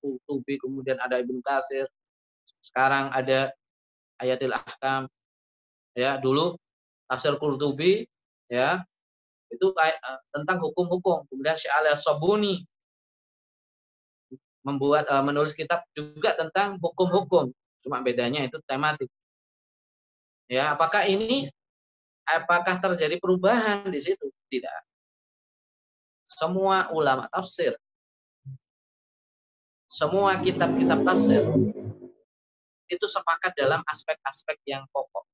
[0.00, 1.84] Tubi kemudian ada Ibnu Katsir,
[2.64, 3.52] sekarang ada
[4.16, 5.04] ayatil ahkam
[5.92, 6.56] ya dulu
[7.04, 8.08] tafsir Qurtubi
[8.48, 8.80] ya
[9.52, 11.28] itu uh, tentang hukum-hukum.
[11.28, 12.64] Kemudian Syekh Sabuni
[14.64, 17.52] membuat uh, menulis kitab juga tentang hukum-hukum.
[17.84, 19.12] Cuma bedanya itu tematik.
[20.48, 21.52] Ya apakah ini
[22.24, 24.32] apakah terjadi perubahan di situ?
[24.48, 24.85] Tidak
[26.36, 27.72] semua ulama tafsir
[29.88, 31.48] semua kitab-kitab tafsir
[32.92, 35.24] itu sepakat dalam aspek-aspek yang pokok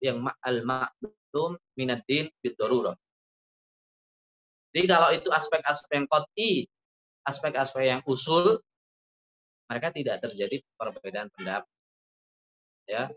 [0.00, 2.96] yang al-ma'lum minad din bidarurah.
[4.72, 6.64] Jadi kalau itu aspek-aspek yang qot'i,
[7.26, 8.62] aspek-aspek yang usul,
[9.68, 11.70] mereka tidak terjadi perbedaan pendapat.
[12.88, 13.12] Ya.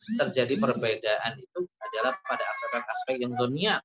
[0.00, 3.78] Terjadi perbedaan itu adalah pada aspek-aspek yang dunia.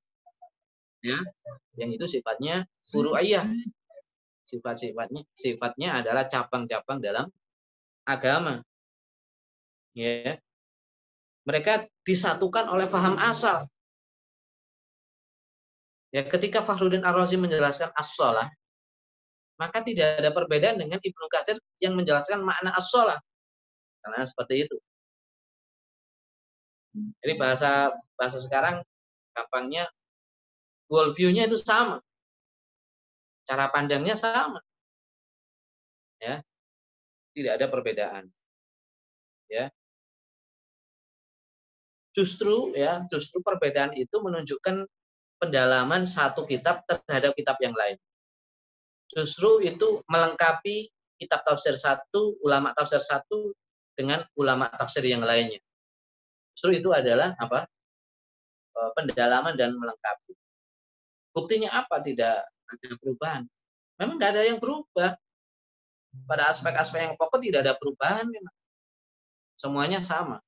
[1.06, 1.22] Ya.
[1.78, 2.66] Yang itu sifatnya
[3.22, 3.46] ayah.
[4.50, 7.30] Sifat-sifatnya sifatnya adalah cabang-cabang dalam
[8.10, 8.66] agama.
[9.94, 10.42] Ya.
[11.46, 13.70] Mereka disatukan oleh faham asal.
[16.10, 18.50] Ya ketika Fakhruddin Ar-Razi menjelaskan as-shalah
[19.56, 23.20] maka tidak ada perbedaan dengan Ibnu Katsir yang menjelaskan makna as-shalah.
[24.04, 24.76] Karena seperti itu.
[26.96, 28.84] Jadi bahasa bahasa sekarang
[29.36, 29.92] gampangnya
[30.90, 32.02] goal view-nya itu sama
[33.46, 34.62] cara pandangnya sama
[36.22, 36.42] ya
[37.36, 38.26] tidak ada perbedaan
[39.52, 39.70] ya
[42.16, 44.88] justru ya justru perbedaan itu menunjukkan
[45.40, 48.00] pendalaman satu kitab terhadap kitab yang lain.
[49.12, 50.90] Justru itu melengkapi
[51.22, 53.54] kitab tafsir satu, ulama tafsir satu
[53.94, 55.62] dengan ulama tafsir yang lainnya.
[56.58, 57.70] Justru itu adalah apa?
[58.74, 60.34] E, pendalaman dan melengkapi.
[61.36, 62.00] Buktinya apa?
[62.00, 63.44] Tidak ada perubahan.
[64.00, 65.20] Memang nggak ada yang berubah.
[66.24, 68.56] Pada aspek-aspek yang pokok tidak ada perubahan memang.
[69.60, 70.40] Semuanya sama.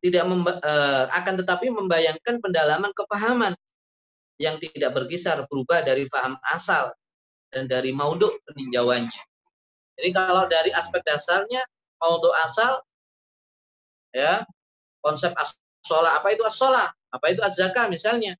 [0.00, 3.52] tidak uh, akan tetapi membayangkan pendalaman kepahaman
[4.40, 6.96] yang tidak berkisar berubah dari paham asal
[7.52, 9.22] dan dari mauduk peninjauannya.
[10.00, 11.60] Jadi kalau dari aspek dasarnya
[12.00, 12.80] mauduk asal
[14.16, 14.48] ya
[15.04, 15.36] konsep
[15.80, 16.60] as apa itu as
[17.10, 18.36] apa itu az misalnya.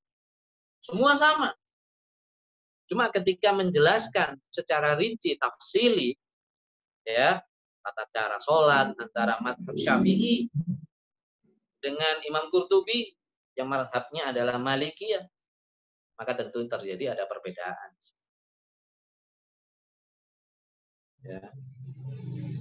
[0.81, 1.53] Semua sama.
[2.91, 6.19] Cuma ketika menjelaskan secara rinci tafsili
[7.07, 7.39] ya
[7.81, 10.51] tata cara sholat antara madhab syafi'i
[11.81, 13.15] dengan Imam Qurtubi
[13.57, 15.25] yang madhabnya adalah Malikiyah,
[16.21, 17.91] maka tentu terjadi ada perbedaan.
[21.25, 21.41] Ya.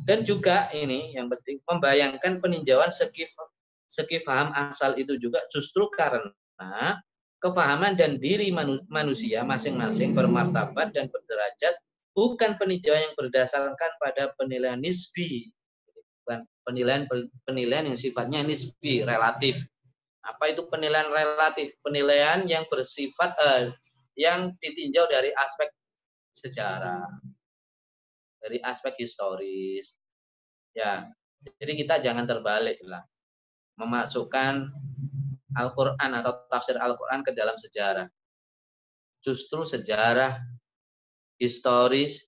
[0.07, 2.89] Dan juga ini yang penting membayangkan peninjauan
[3.89, 7.01] segi paham asal itu juga justru karena
[7.41, 8.53] kefahaman dan diri
[8.87, 11.73] manusia masing-masing bermartabat dan berderajat
[12.13, 15.49] bukan peninjauan yang berdasarkan pada penilaian nisbi
[16.21, 17.03] bukan penilaian
[17.49, 19.65] penilaian yang sifatnya nisbi relatif
[20.21, 23.73] apa itu penilaian relatif penilaian yang bersifat eh,
[24.19, 25.71] yang ditinjau dari aspek
[26.35, 27.07] sejarah
[28.39, 29.99] dari aspek historis.
[30.71, 31.07] Ya,
[31.59, 33.03] jadi kita jangan terbalik lah.
[33.79, 34.69] Memasukkan
[35.55, 38.05] Al-Quran atau tafsir Al-Quran ke dalam sejarah.
[39.23, 40.39] Justru sejarah
[41.39, 42.27] historis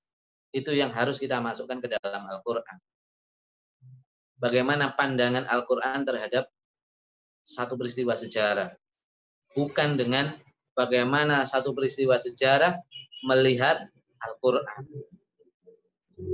[0.51, 2.77] itu yang harus kita masukkan ke dalam Al-Quran.
[4.41, 6.49] Bagaimana pandangan Al-Quran terhadap
[7.43, 8.73] satu peristiwa sejarah.
[9.53, 10.33] Bukan dengan
[10.73, 12.79] bagaimana satu peristiwa sejarah
[13.27, 13.85] melihat
[14.23, 14.87] Al-Quran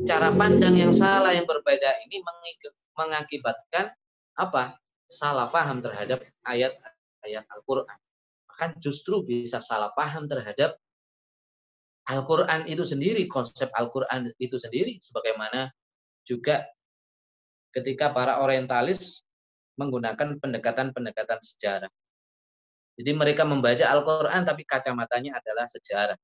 [0.03, 2.19] cara pandang yang salah yang berbeda ini
[2.95, 3.93] mengakibatkan
[4.35, 4.77] apa?
[5.07, 7.99] Salah paham terhadap ayat-ayat Al-Qur'an.
[8.51, 10.75] Bahkan justru bisa salah paham terhadap
[12.07, 15.71] Al-Qur'an itu sendiri, konsep Al-Qur'an itu sendiri sebagaimana
[16.27, 16.67] juga
[17.71, 19.23] ketika para orientalis
[19.77, 21.91] menggunakan pendekatan-pendekatan sejarah.
[22.97, 26.17] Jadi mereka membaca Al-Quran tapi kacamatanya adalah sejarah.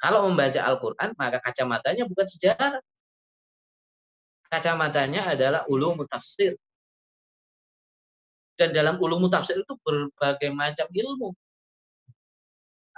[0.00, 2.82] Kalau membaca Al-Quran, maka kacamatanya bukan sejarah.
[4.50, 6.58] Kacamatanya adalah ulu tafsir.
[8.58, 11.30] Dan dalam ulu tafsir itu berbagai macam ilmu.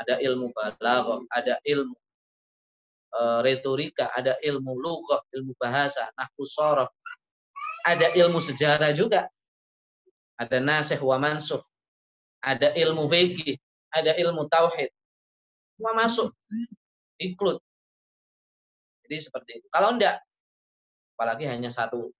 [0.01, 1.95] Ada ilmu balaghah, ada ilmu
[3.13, 6.89] e, retorika, ada ilmu lughah, ilmu bahasa, nahwu.
[7.85, 9.29] Ada ilmu sejarah juga.
[10.41, 11.61] Ada nasih wa mansuh.
[12.43, 13.61] Ada ilmu fikih,
[13.93, 14.91] ada ilmu tauhid.
[15.77, 16.35] Semua masuk
[17.23, 17.61] include.
[19.07, 19.67] Jadi seperti itu.
[19.71, 20.19] Kalau enggak,
[21.15, 22.11] apalagi hanya satu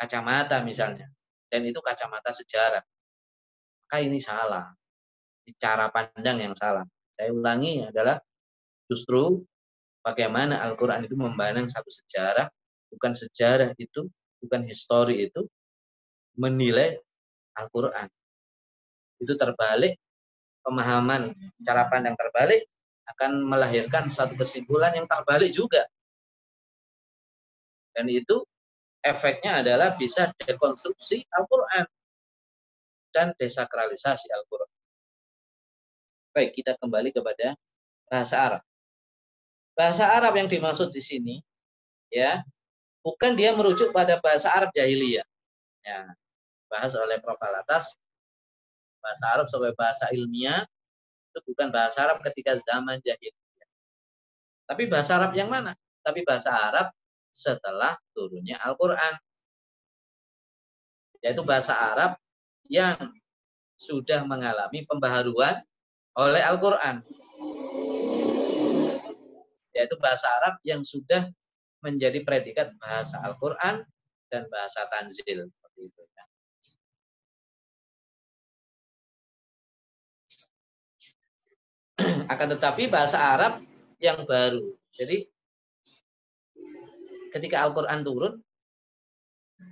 [0.00, 1.08] kacamata misalnya,
[1.52, 2.82] dan itu kacamata sejarah,
[3.86, 4.70] maka ini salah.
[5.58, 6.86] Cara pandang yang salah.
[7.10, 8.22] Saya ulangi adalah
[8.86, 9.42] justru
[10.06, 12.46] bagaimana Al-Quran itu memandang satu sejarah,
[12.94, 14.06] bukan sejarah itu,
[14.38, 15.42] bukan histori itu,
[16.38, 17.02] menilai
[17.58, 18.06] Al-Quran.
[19.18, 19.98] Itu terbalik,
[20.62, 21.34] pemahaman
[21.66, 22.64] cara pandang terbalik,
[23.10, 25.82] akan melahirkan satu kesimpulan yang terbalik juga.
[27.96, 28.42] Dan itu
[29.02, 31.86] efeknya adalah bisa dekonstruksi Al-Quran
[33.10, 34.70] dan desakralisasi Al-Quran.
[36.30, 37.58] Baik, kita kembali kepada
[38.06, 38.62] bahasa Arab.
[39.74, 41.34] Bahasa Arab yang dimaksud di sini,
[42.12, 42.46] ya,
[43.02, 45.26] bukan dia merujuk pada bahasa Arab jahiliyah.
[45.82, 46.14] Ya,
[46.70, 47.40] bahas oleh Prof.
[47.42, 47.98] Alatas,
[49.02, 50.62] bahasa Arab sebagai bahasa ilmiah
[51.30, 53.68] itu bukan bahasa Arab ketika zaman jahiliyah.
[54.70, 55.74] Tapi bahasa Arab yang mana?
[56.06, 56.94] Tapi bahasa Arab
[57.30, 59.14] setelah turunnya Al-Quran.
[61.20, 62.16] Yaitu bahasa Arab
[62.68, 62.96] yang
[63.80, 65.62] sudah mengalami pembaharuan
[66.16, 67.00] oleh Al-Quran.
[69.72, 71.30] Yaitu bahasa Arab yang sudah
[71.80, 73.84] menjadi predikat bahasa Al-Quran
[74.28, 75.48] dan bahasa Tanzil.
[82.30, 83.60] Akan tetapi bahasa Arab
[84.00, 84.62] yang baru.
[84.94, 85.28] Jadi
[87.30, 88.34] ketika Al-Quran turun,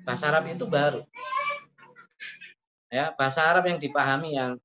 [0.06, 1.02] bahasa Arab itu baru.
[2.88, 4.56] Ya, bahasa Arab yang dipahami yang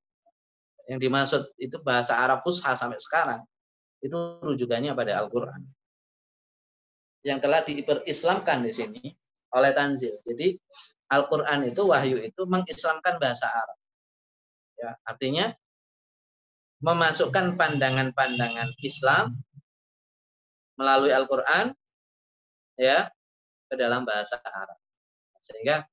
[0.88, 3.44] yang dimaksud itu bahasa Arab Fusha sampai sekarang
[4.04, 5.64] itu rujukannya pada Al-Quran
[7.24, 9.04] yang telah diperislamkan di sini
[9.56, 10.12] oleh Tanzil.
[10.28, 10.60] Jadi
[11.08, 13.78] Al-Quran itu wahyu itu mengislamkan bahasa Arab.
[14.76, 15.46] Ya, artinya
[16.84, 19.40] memasukkan pandangan-pandangan Islam
[20.76, 21.72] melalui Al-Qur'an
[22.80, 23.10] ya
[23.70, 24.80] ke dalam bahasa Arab.
[25.44, 25.84] Sehingga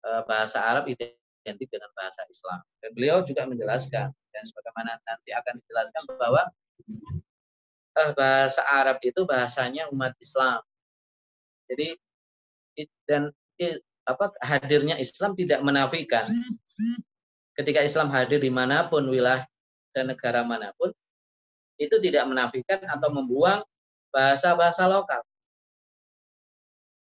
[0.00, 2.60] e, bahasa Arab identik dengan bahasa Islam.
[2.80, 6.42] Dan beliau juga menjelaskan dan sebagaimana nanti akan dijelaskan bahwa
[8.00, 10.58] eh, bahasa Arab itu bahasanya umat Islam.
[11.70, 11.96] Jadi
[13.06, 13.30] dan
[14.04, 16.26] apa hadirnya Islam tidak menafikan
[17.54, 19.46] ketika Islam hadir di mana pun wilayah
[19.94, 20.90] dan negara mana pun
[21.78, 23.62] itu tidak menafikan atau membuang
[24.10, 25.22] bahasa-bahasa lokal.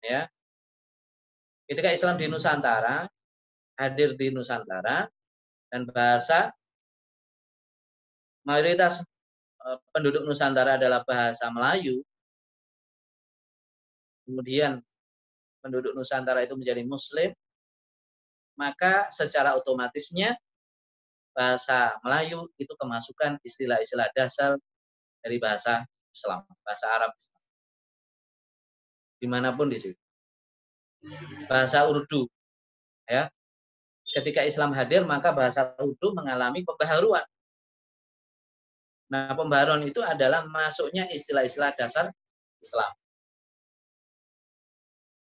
[0.07, 0.31] Ya.
[1.67, 3.11] Ketika Islam di Nusantara,
[3.75, 5.11] hadir di Nusantara
[5.67, 6.55] dan bahasa
[8.47, 9.03] mayoritas
[9.67, 12.07] eh, penduduk Nusantara adalah bahasa Melayu.
[14.27, 14.79] Kemudian
[15.59, 17.35] penduduk Nusantara itu menjadi muslim,
[18.55, 20.39] maka secara otomatisnya
[21.35, 24.55] bahasa Melayu itu kemasukan istilah-istilah dasar
[25.21, 25.83] dari bahasa
[26.15, 27.36] Islam, bahasa Arab Islam.
[29.27, 29.99] Di mana pun di situ.
[31.51, 32.31] Bahasa Urdu,
[33.11, 33.27] ya.
[34.07, 37.27] Ketika Islam hadir, maka bahasa Urdu mengalami pembaharuan.
[39.11, 42.15] Nah, pembaharuan itu adalah masuknya istilah-istilah dasar
[42.63, 42.95] Islam.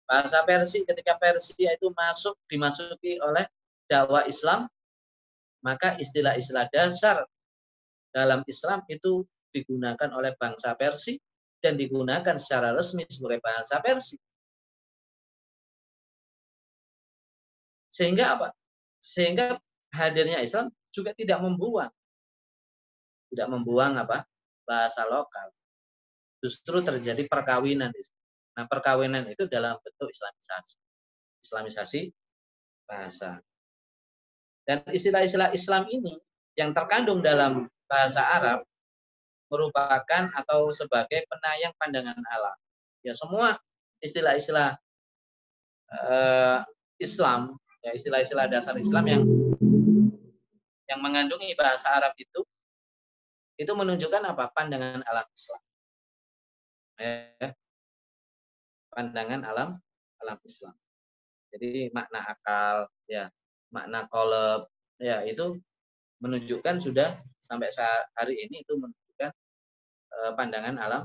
[0.05, 3.49] Bahasa Persia ketika Persia itu masuk dimasuki oleh
[3.89, 4.69] dakwah Islam,
[5.65, 7.25] maka istilah-istilah dasar
[8.13, 11.17] dalam Islam itu digunakan oleh bangsa Persia
[11.59, 14.21] dan digunakan secara resmi sebagai bahasa Persia.
[17.91, 18.49] Sehingga apa?
[19.03, 19.59] Sehingga
[19.91, 21.91] hadirnya Islam juga tidak membuang
[23.29, 24.25] tidak membuang apa
[24.65, 25.53] bahasa lokal.
[26.39, 27.93] Justru terjadi perkawinan
[28.59, 30.83] Nah, perkawinan itu dalam bentuk Islamisasi.
[31.39, 32.01] Islamisasi
[32.91, 33.39] bahasa.
[34.67, 36.19] Dan istilah-istilah Islam ini
[36.59, 38.67] yang terkandung dalam bahasa Arab
[39.49, 42.55] merupakan atau sebagai penayang pandangan Allah.
[43.05, 43.57] Ya semua
[44.05, 44.77] istilah-istilah
[45.93, 46.61] uh,
[47.01, 49.23] Islam, ya istilah-istilah dasar Islam yang
[50.89, 52.41] yang mengandungi bahasa Arab itu
[53.59, 54.53] itu menunjukkan apa?
[54.55, 55.63] Pandangan alam Islam.
[56.99, 57.51] Ya
[58.93, 59.69] pandangan alam
[60.23, 60.75] alam Islam.
[61.49, 63.33] Jadi makna akal, ya
[63.73, 64.69] makna kolab,
[65.01, 65.57] ya itu
[66.19, 68.75] menunjukkan sudah sampai saat hari ini itu
[70.37, 71.05] pandangan alam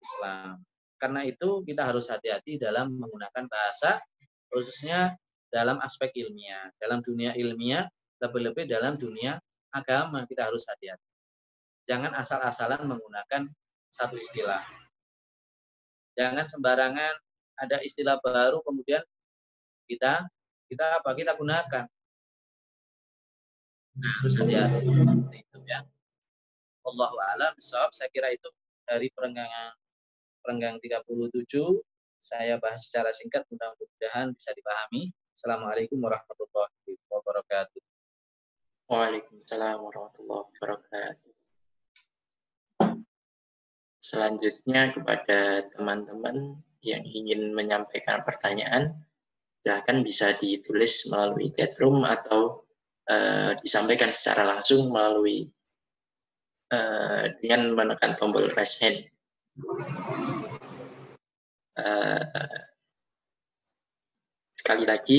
[0.00, 0.62] Islam.
[0.98, 4.00] Karena itu kita harus hati-hati dalam menggunakan bahasa,
[4.48, 5.18] khususnya
[5.52, 6.72] dalam aspek ilmiah.
[6.80, 7.84] Dalam dunia ilmiah,
[8.22, 9.36] lebih-lebih dalam dunia
[9.74, 11.08] agama kita harus hati-hati.
[11.84, 13.50] Jangan asal-asalan menggunakan
[13.92, 14.64] satu istilah.
[16.16, 17.14] Jangan sembarangan
[17.58, 19.02] ada istilah baru kemudian
[19.86, 20.26] kita
[20.66, 21.84] kita apa kita gunakan
[23.94, 24.80] nah, harus hati-hati
[25.38, 25.86] itu ya
[26.84, 27.54] Allahu a'lam.
[27.60, 28.48] Saya kira itu
[28.84, 29.72] dari perenggangan
[30.44, 31.48] perenggang 37
[32.24, 35.12] saya bahas secara singkat mudah-mudahan bisa dipahami.
[35.36, 37.80] Assalamualaikum warahmatullahi wabarakatuh.
[38.88, 41.32] Waalaikumsalam warahmatullahi wabarakatuh.
[44.00, 48.92] Selanjutnya kepada teman-teman yang ingin menyampaikan pertanyaan,
[49.64, 52.60] silahkan bisa ditulis melalui chatroom atau
[53.08, 55.48] uh, disampaikan secara langsung melalui
[56.72, 59.04] uh, dengan menekan tombol raise hand.
[61.74, 62.22] Uh,
[64.54, 65.18] sekali lagi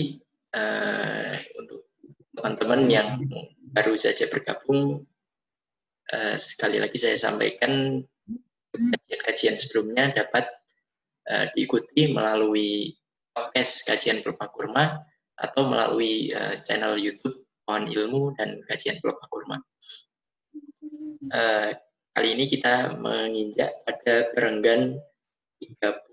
[0.56, 1.92] uh, untuk
[2.34, 3.10] teman-teman yang
[3.76, 5.04] baru saja bergabung,
[6.16, 8.02] uh, sekali lagi saya sampaikan
[8.76, 10.48] kajian-kajian sebelumnya dapat
[11.32, 12.96] uh, diikuti melalui
[13.36, 15.04] podcast kajian Pelupa Kurma
[15.36, 19.58] atau melalui uh, channel YouTube Pohon Ilmu dan Kajian Pelupa Kurma.
[21.32, 21.74] Uh,
[22.14, 25.00] kali ini kita menginjak pada perenggan
[25.62, 26.12] 37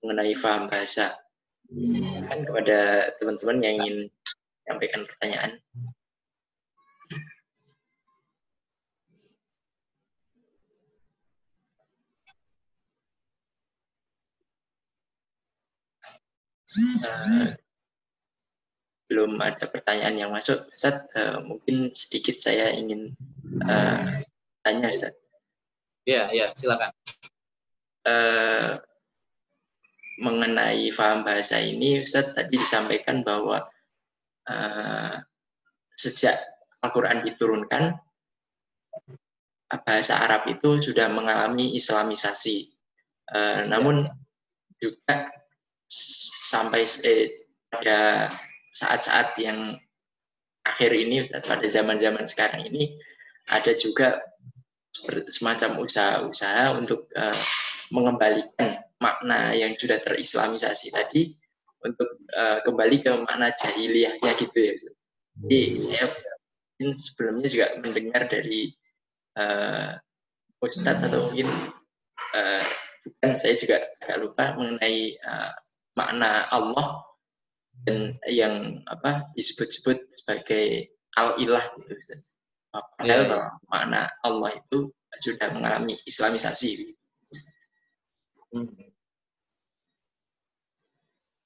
[0.00, 1.12] mengenai faham bahasa.
[2.30, 3.96] Kan kepada teman-teman yang ingin
[4.64, 5.52] menyampaikan pertanyaan.
[16.76, 17.46] uh,
[19.06, 21.06] belum ada pertanyaan yang masuk, Ustaz.
[21.14, 23.14] Uh, mungkin sedikit saya ingin
[23.64, 24.20] uh,
[24.60, 25.14] tanya, Ustaz.
[26.06, 26.92] Ya, ya, silakan.
[28.06, 28.78] Uh,
[30.20, 33.66] mengenai paham bahasa ini, Ustaz tadi disampaikan bahwa
[34.48, 35.14] uh,
[35.96, 36.36] sejak
[36.84, 37.96] Al-Quran diturunkan,
[39.82, 42.70] bahasa Arab itu sudah mengalami islamisasi.
[43.26, 44.06] Uh, namun
[44.78, 45.34] juga
[46.46, 48.30] sampai eh, pada
[48.70, 49.74] saat-saat yang
[50.66, 52.98] akhir ini pada zaman-zaman sekarang ini
[53.50, 54.20] ada juga
[55.30, 57.40] semacam usaha-usaha untuk uh,
[57.92, 61.36] mengembalikan makna yang sudah terislamisasi tadi
[61.84, 64.74] untuk uh, kembali ke makna jahiliyahnya gitu ya.
[65.36, 66.04] Jadi saya
[66.76, 68.72] mungkin sebelumnya juga mendengar dari
[69.36, 69.94] uh,
[70.64, 71.48] Ustadz atau mungkin
[72.34, 72.64] uh,
[73.04, 75.52] bukan saya juga agak lupa mengenai uh,
[75.94, 77.04] makna Allah
[77.84, 82.14] dan yang apa disebut-sebut sebagai al-ilah gitu.
[82.96, 83.46] Padahal ya, ya.
[83.70, 86.92] makna Allah itu sudah mengalami islamisasi.
[88.52, 88.68] Hmm.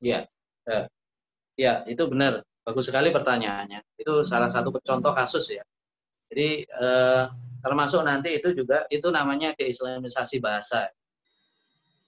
[0.00, 0.24] Ya,
[0.64, 0.78] ya,
[1.54, 2.42] ya itu benar.
[2.64, 3.80] Bagus sekali pertanyaannya.
[3.96, 5.64] Itu salah satu contoh kasus ya.
[6.30, 7.24] Jadi eh,
[7.60, 10.88] termasuk nanti itu juga itu namanya keislamisasi bahasa.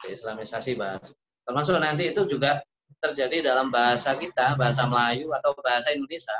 [0.01, 1.13] Keislamisasi bahasa.
[1.43, 2.63] Termasuk nanti itu juga
[3.03, 6.39] terjadi dalam bahasa kita, bahasa Melayu atau bahasa Indonesia.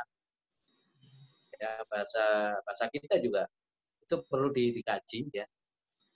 [1.63, 3.47] Ya, bahasa bahasa kita juga
[4.03, 5.47] itu perlu di, dikaji ya.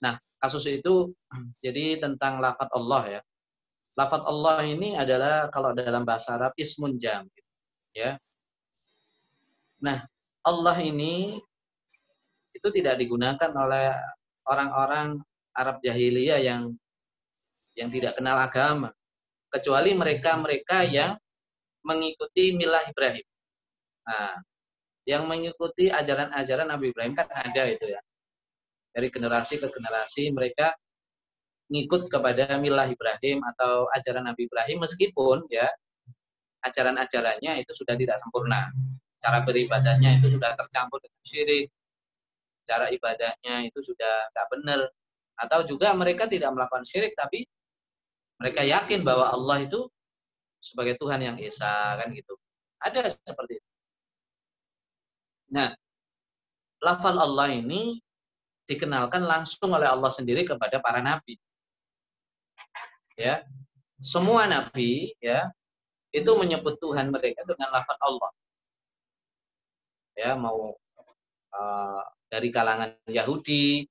[0.04, 1.08] Nah, kasus itu
[1.64, 3.20] jadi tentang lafat Allah ya.
[3.96, 7.24] lafaz Allah ini adalah kalau dalam bahasa Arab ismun jam
[7.96, 8.20] ya.
[9.80, 10.04] Nah,
[10.44, 11.40] Allah ini
[12.52, 13.96] itu tidak digunakan oleh
[14.46, 15.16] orang-orang
[15.56, 16.76] Arab jahiliyah yang
[17.74, 18.92] yang tidak kenal agama
[19.48, 21.16] kecuali mereka-mereka yang
[21.82, 23.26] mengikuti milah Ibrahim.
[24.04, 24.38] Nah,
[25.08, 28.00] yang mengikuti ajaran-ajaran Nabi Ibrahim kan ada itu ya.
[28.92, 30.76] Dari generasi ke generasi mereka
[31.72, 35.64] ngikut kepada milah Ibrahim atau ajaran Nabi Ibrahim meskipun ya
[36.68, 38.68] ajaran-ajarannya itu sudah tidak sempurna.
[39.16, 41.72] Cara beribadahnya itu sudah tercampur dengan syirik.
[42.68, 44.80] Cara ibadahnya itu sudah tidak benar.
[45.40, 47.48] Atau juga mereka tidak melakukan syirik tapi
[48.36, 49.88] mereka yakin bahwa Allah itu
[50.60, 52.36] sebagai Tuhan yang esa kan gitu.
[52.84, 53.67] Ada seperti itu.
[55.48, 55.72] Nah,
[56.84, 57.98] lafal Allah ini
[58.68, 61.40] dikenalkan langsung oleh Allah sendiri kepada para nabi.
[63.16, 63.42] Ya.
[63.98, 65.50] Semua nabi ya
[66.14, 68.30] itu menyebut Tuhan mereka dengan lafal Allah.
[70.14, 70.74] Ya, mau
[71.54, 73.86] uh, dari kalangan Yahudi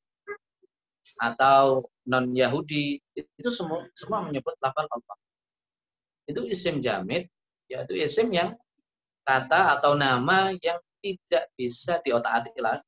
[1.17, 5.17] atau non Yahudi itu semua semua menyebut lafal Allah.
[6.27, 7.31] Itu isim jamid,
[7.71, 8.55] yaitu isim yang
[9.27, 12.85] kata atau nama yang tidak bisa diotak-atik lagi.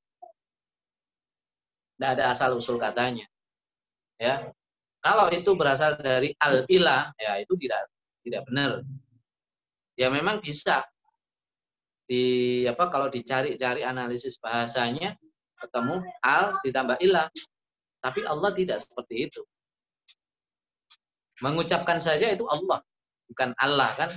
[1.95, 3.27] Tidak ada asal usul katanya.
[4.15, 4.51] Ya.
[4.99, 7.87] Kalau itu berasal dari al-ilah, ya itu tidak
[8.23, 8.83] tidak benar.
[9.95, 10.83] Ya memang bisa
[12.09, 15.15] di apa kalau dicari-cari analisis bahasanya
[15.59, 17.29] ketemu al ditambah ilah
[17.99, 19.41] tapi Allah tidak seperti itu.
[21.39, 22.83] Mengucapkan saja itu Allah,
[23.31, 24.11] bukan Allah kan?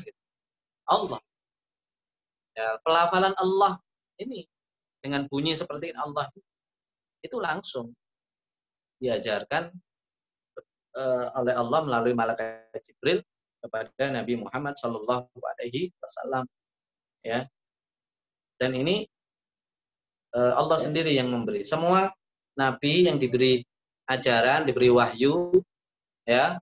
[0.90, 1.22] Allah.
[2.52, 3.80] Ya, pelafalan Allah
[4.20, 4.44] ini
[5.00, 6.28] dengan bunyi seperti Allah
[7.24, 7.96] itu langsung
[9.00, 9.72] diajarkan
[10.94, 13.24] uh, oleh Allah melalui malaikat Jibril
[13.62, 16.44] kepada Nabi Muhammad Shallallahu Alaihi Wasallam.
[17.22, 17.46] Ya,
[18.58, 19.06] dan ini
[20.34, 21.62] uh, Allah sendiri yang memberi.
[21.66, 22.10] Semua
[22.58, 23.62] nabi yang diberi
[24.10, 25.56] ajaran, diberi wahyu,
[26.26, 26.58] ya,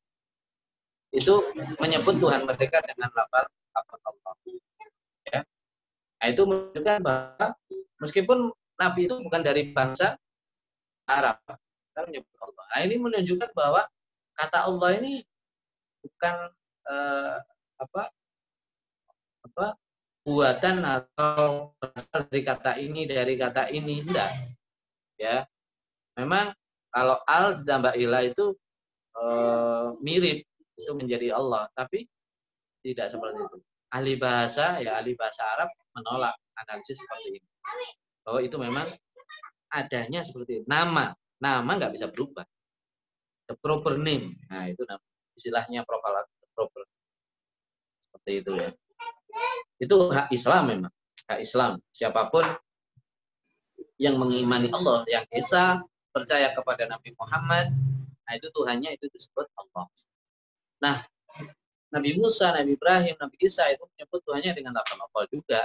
[1.10, 1.42] itu
[1.82, 4.34] menyebut Tuhan mereka dengan lafal Allah.
[6.20, 7.46] Nah, itu menunjukkan bahwa
[8.00, 8.38] meskipun
[8.76, 10.16] Nabi itu bukan dari bangsa
[11.08, 11.40] Arab,
[11.96, 12.64] Allah.
[12.70, 13.88] Nah, ini menunjukkan bahwa
[14.36, 15.24] kata Allah ini
[16.00, 16.34] bukan
[16.88, 17.36] eh,
[17.80, 18.02] apa
[19.40, 19.66] apa
[20.24, 24.30] buatan atau berasal dari kata ini dari kata ini tidak
[25.16, 25.48] ya
[26.20, 26.52] memang
[26.90, 28.52] kalau al ditambah ilah itu
[29.14, 29.24] e,
[30.02, 30.42] mirip
[30.74, 32.08] itu menjadi Allah, tapi
[32.82, 33.58] tidak seperti itu.
[33.90, 37.40] Ahli bahasa ya ahli bahasa Arab menolak analisis seperti ini.
[38.24, 38.88] Bahwa itu memang
[39.70, 40.64] adanya seperti itu.
[40.66, 42.44] Nama, nama nggak bisa berubah.
[43.46, 44.40] The proper name.
[44.48, 45.02] Nah, itu nama.
[45.30, 46.84] istilahnya proper proper.
[48.02, 48.68] Seperti itu ya.
[49.80, 50.92] Itu hak Islam memang.
[51.24, 51.80] Hak Islam.
[51.94, 52.44] Siapa pun
[53.96, 55.80] yang mengimani Allah, yang Esa,
[56.10, 57.70] percaya kepada Nabi Muhammad,
[58.26, 59.86] nah itu Tuhannya itu disebut Allah.
[60.80, 60.96] Nah,
[61.92, 65.60] Nabi Musa, Nabi Ibrahim, Nabi Isa itu menyebut Tuhannya dengan lafal Allah juga.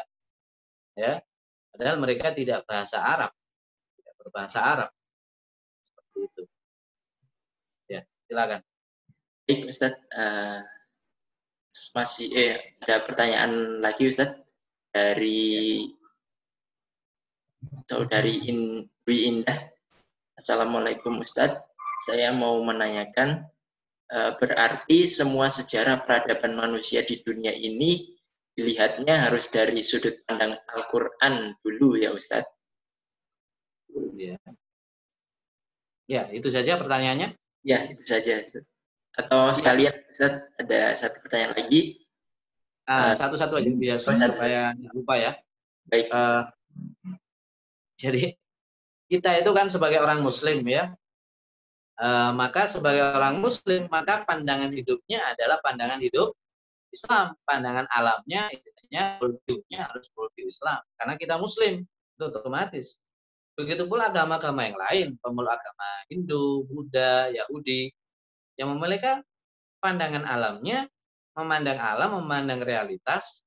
[0.96, 1.22] Ya.
[1.76, 3.32] Padahal mereka tidak bahasa Arab.
[4.00, 4.90] Tidak berbahasa Arab.
[5.84, 6.44] Seperti itu.
[7.92, 8.62] Ya, silakan.
[9.46, 9.94] Baik, Ustaz.
[10.16, 10.64] Uh,
[11.92, 14.32] masih eh ada pertanyaan lagi Ustaz
[14.96, 15.84] dari
[17.92, 19.76] saudari In, Indah
[20.40, 21.64] Assalamualaikum Ustadz,
[22.06, 23.44] saya mau menanyakan,
[24.12, 28.15] eh, berarti semua sejarah peradaban manusia di dunia ini
[28.56, 32.48] dilihatnya harus dari sudut pandang Al-Quran dulu ya Ustadz?
[34.16, 34.40] Ya.
[36.08, 37.36] ya, itu saja pertanyaannya?
[37.68, 38.68] Ya, itu saja Ustadz.
[39.16, 39.56] Atau ya.
[39.56, 41.82] sekalian Ustadz, ada satu pertanyaan lagi.
[42.86, 45.32] Ah, satu-satu aja biar supaya lupa ya.
[45.90, 46.08] Baik.
[46.14, 46.46] Uh,
[47.98, 48.38] jadi
[49.10, 50.94] kita itu kan sebagai orang muslim ya
[52.00, 56.36] e, maka sebagai orang muslim maka pandangan hidupnya adalah pandangan hidup
[56.96, 57.36] Islam.
[57.44, 60.80] Pandangan alamnya istilahnya hidupnya harus worldview Islam.
[60.96, 63.04] Karena kita muslim itu otomatis.
[63.56, 67.92] Begitu pula agama-agama yang lain pemeluk agama Hindu Buddha Yahudi
[68.60, 69.24] yang memiliki
[69.80, 70.88] pandangan alamnya
[71.36, 73.44] memandang alam memandang realitas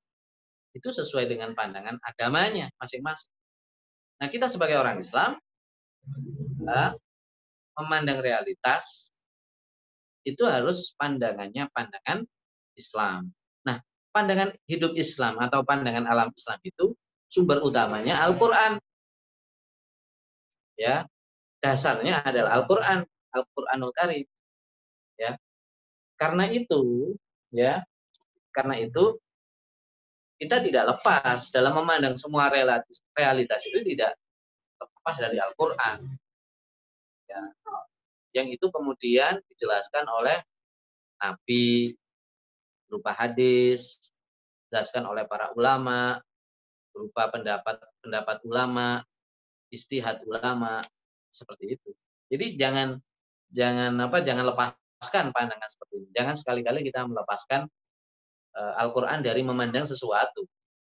[0.76, 3.32] itu sesuai dengan pandangan agamanya masing-masing.
[4.20, 5.40] Nah, kita sebagai orang Islam
[6.62, 6.92] ya,
[7.80, 9.10] memandang realitas
[10.28, 12.28] itu harus pandangannya pandangan
[12.76, 13.32] Islam.
[14.18, 16.90] Pandangan hidup Islam atau pandangan alam Islam itu
[17.30, 18.82] sumber utamanya Al-Qur'an.
[20.74, 21.06] Ya.
[21.62, 24.26] Dasarnya adalah Al-Qur'an, Al-Qur'anul Karim.
[25.18, 25.38] Ya.
[26.18, 27.14] karena itu,
[27.54, 27.82] ya,
[28.50, 29.22] karena itu
[30.38, 34.18] kita tidak lepas dalam memandang semua realitas, realitas itu tidak
[34.78, 35.98] lepas dari Al-Quran.
[37.30, 37.42] Ya.
[38.34, 40.42] Yang itu kemudian dijelaskan oleh
[41.18, 41.94] Nabi
[42.88, 44.00] berupa hadis,
[44.68, 46.18] dijelaskan oleh para ulama
[46.98, 49.06] berupa pendapat pendapat ulama,
[49.70, 50.82] istihad ulama
[51.30, 51.90] seperti itu.
[52.26, 52.98] Jadi jangan
[53.54, 56.08] jangan apa jangan lepaskan pandangan seperti ini.
[56.10, 57.70] Jangan sekali-kali kita melepaskan
[58.58, 60.42] uh, Al-Quran dari memandang sesuatu.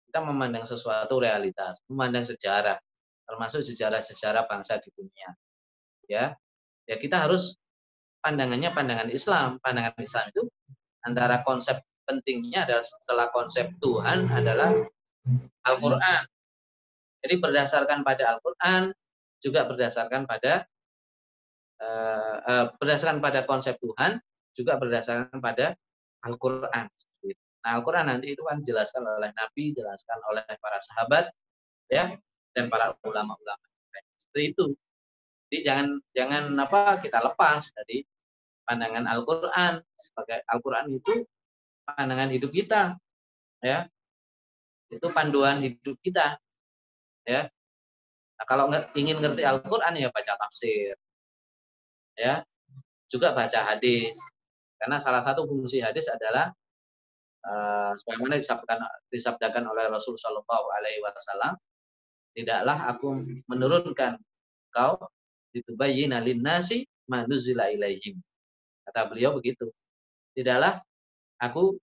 [0.06, 2.78] Kita memandang sesuatu realitas, memandang sejarah,
[3.26, 5.34] termasuk sejarah-sejarah bangsa di dunia.
[6.06, 6.38] Ya,
[6.86, 7.58] ya kita harus
[8.22, 9.58] pandangannya pandangan Islam.
[9.58, 10.46] Pandangan Islam itu
[11.06, 14.74] antara konsep pentingnya adalah setelah konsep Tuhan adalah
[15.66, 16.22] Al-Quran.
[17.22, 18.94] Jadi berdasarkan pada Al-Quran,
[19.42, 20.66] juga berdasarkan pada
[21.82, 24.18] uh, uh, berdasarkan pada konsep Tuhan,
[24.54, 25.74] juga berdasarkan pada
[26.26, 26.86] Al-Quran.
[27.66, 31.34] Nah, Al-Quran nanti itu kan dijelaskan oleh Nabi, dijelaskan oleh para sahabat,
[31.90, 32.14] ya,
[32.54, 33.66] dan para ulama-ulama.
[34.22, 34.66] Seperti itu.
[35.46, 38.06] Jadi jangan jangan apa kita lepas dari
[38.66, 41.22] pandangan Al-Quran sebagai Al-Quran itu
[41.86, 42.98] pandangan hidup kita,
[43.62, 43.86] ya,
[44.90, 46.36] itu panduan hidup kita,
[47.22, 47.46] ya.
[48.36, 50.98] Nah, kalau ingin ngerti Al-Quran ya baca tafsir,
[52.18, 52.42] ya,
[53.06, 54.18] juga baca hadis,
[54.76, 56.52] karena salah satu fungsi hadis adalah
[57.46, 61.54] uh, sebagaimana disabdakan, disabdakan oleh Rasul Shallallahu Alaihi Wasallam,
[62.36, 64.20] tidaklah aku menurunkan
[64.74, 65.00] kau
[65.56, 68.20] ditubayyina nasi manuzila ilaihim.
[68.86, 69.68] Kata beliau begitu.
[70.38, 70.78] Tidaklah
[71.42, 71.74] aku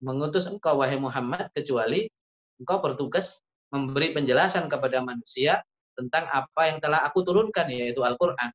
[0.00, 2.08] mengutus engkau wahai Muhammad kecuali
[2.62, 3.42] engkau bertugas
[3.74, 5.60] memberi penjelasan kepada manusia
[5.98, 8.50] tentang apa yang telah aku turunkan yaitu Al-Qur'an.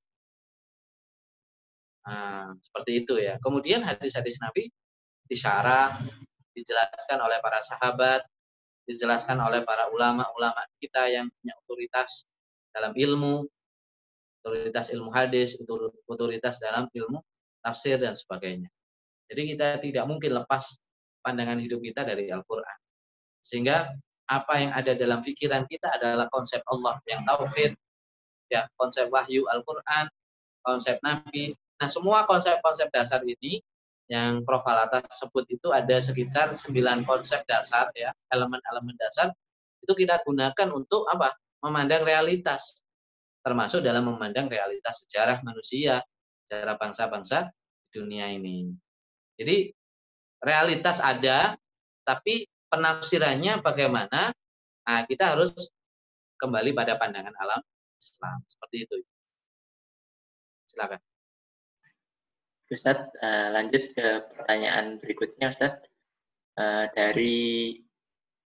[2.05, 3.37] Nah, seperti itu ya.
[3.41, 4.69] Kemudian hadis-hadis Nabi
[5.25, 5.99] disyarah,
[6.53, 8.21] dijelaskan oleh para sahabat,
[8.85, 12.29] dijelaskan oleh para ulama-ulama kita yang punya otoritas
[12.69, 13.49] dalam ilmu,
[14.41, 15.57] otoritas ilmu hadis,
[16.05, 17.19] otoritas dalam ilmu
[17.65, 18.69] tafsir dan sebagainya.
[19.25, 20.77] Jadi kita tidak mungkin lepas
[21.25, 22.77] pandangan hidup kita dari Al-Quran.
[23.41, 23.89] Sehingga
[24.29, 27.73] apa yang ada dalam pikiran kita adalah konsep Allah yang tauhid,
[28.53, 30.05] ya konsep wahyu Al-Quran,
[30.61, 31.57] konsep Nabi.
[31.81, 33.61] Nah semua konsep-konsep dasar ini
[34.05, 34.61] yang Prof.
[34.65, 39.33] Alata sebut itu ada sekitar 9 konsep dasar ya, elemen-elemen dasar
[39.85, 41.37] itu kita gunakan untuk apa?
[41.61, 42.81] Memandang realitas.
[43.45, 46.01] Termasuk dalam memandang realitas sejarah manusia,
[46.49, 47.53] sejarah bangsa-bangsa
[47.95, 48.75] dunia ini.
[49.39, 49.71] Jadi
[50.43, 51.55] realitas ada,
[52.03, 54.35] tapi penafsirannya bagaimana?
[54.85, 55.55] Nah, kita harus
[56.35, 57.63] kembali pada pandangan alam
[57.95, 58.43] Islam.
[58.51, 58.95] Seperti itu.
[60.67, 60.99] Silakan.
[62.65, 65.87] Ustadz, uh, lanjut ke pertanyaan berikutnya, Ustadz.
[66.55, 67.77] Uh, dari,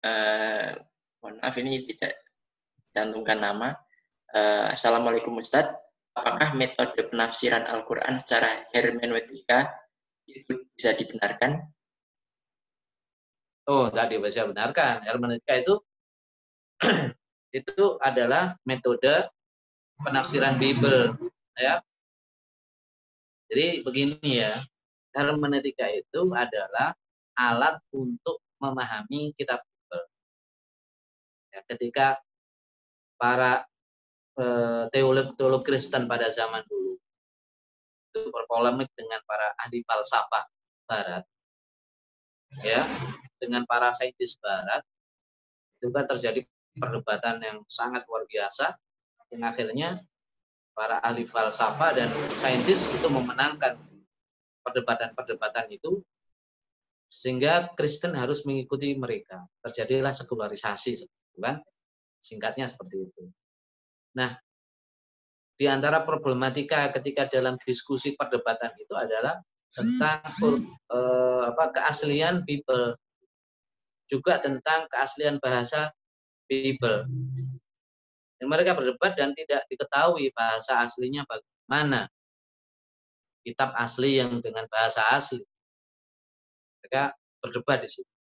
[0.04, 0.76] uh,
[1.22, 2.22] mohon maaf ini tidak
[2.94, 3.74] cantumkan nama.
[4.72, 5.76] Assalamualaikum Ustadz,
[6.12, 9.72] apakah metode penafsiran Al-Quran secara hermeneutika
[10.28, 11.60] itu bisa dibenarkan?
[13.68, 15.06] Oh, tadi bisa benarkan.
[15.06, 15.74] Hermeneutika itu
[17.58, 19.30] itu adalah metode
[20.02, 21.14] penafsiran Bible,
[21.54, 21.78] ya
[23.52, 24.64] jadi begini ya,
[25.12, 26.96] hermeneutika itu adalah
[27.36, 30.04] alat untuk memahami kitab Bible.
[31.52, 32.06] Ya, ketika
[33.20, 33.68] para
[34.92, 36.96] teolog-teolog Kristen pada zaman dulu
[38.12, 40.44] itu berpolemik dengan para ahli falsafah
[40.84, 41.24] Barat,
[42.60, 42.84] ya,
[43.40, 44.84] dengan para saintis Barat,
[45.80, 46.44] kan terjadi
[46.76, 48.76] perdebatan yang sangat luar biasa,
[49.32, 50.04] yang akhirnya
[50.76, 53.80] para ahli falsafah dan saintis itu memenangkan
[54.60, 56.04] perdebatan-perdebatan itu
[57.12, 59.44] sehingga Kristen harus mengikuti mereka.
[59.64, 61.08] Terjadilah sekularisasi,
[61.40, 61.60] kan?
[62.20, 63.22] Singkatnya seperti itu.
[64.12, 64.36] Nah,
[65.56, 69.38] di antara problematika ketika dalam diskusi perdebatan itu adalah
[69.72, 70.20] tentang
[70.92, 72.98] eh, apa keaslian Bible
[74.12, 75.88] juga tentang keaslian bahasa
[76.44, 77.08] Bible.
[78.36, 82.10] Dan mereka berdebat dan tidak diketahui bahasa aslinya bagaimana.
[83.42, 85.40] Kitab asli yang dengan bahasa asli.
[86.82, 88.12] Mereka berdebat di situ.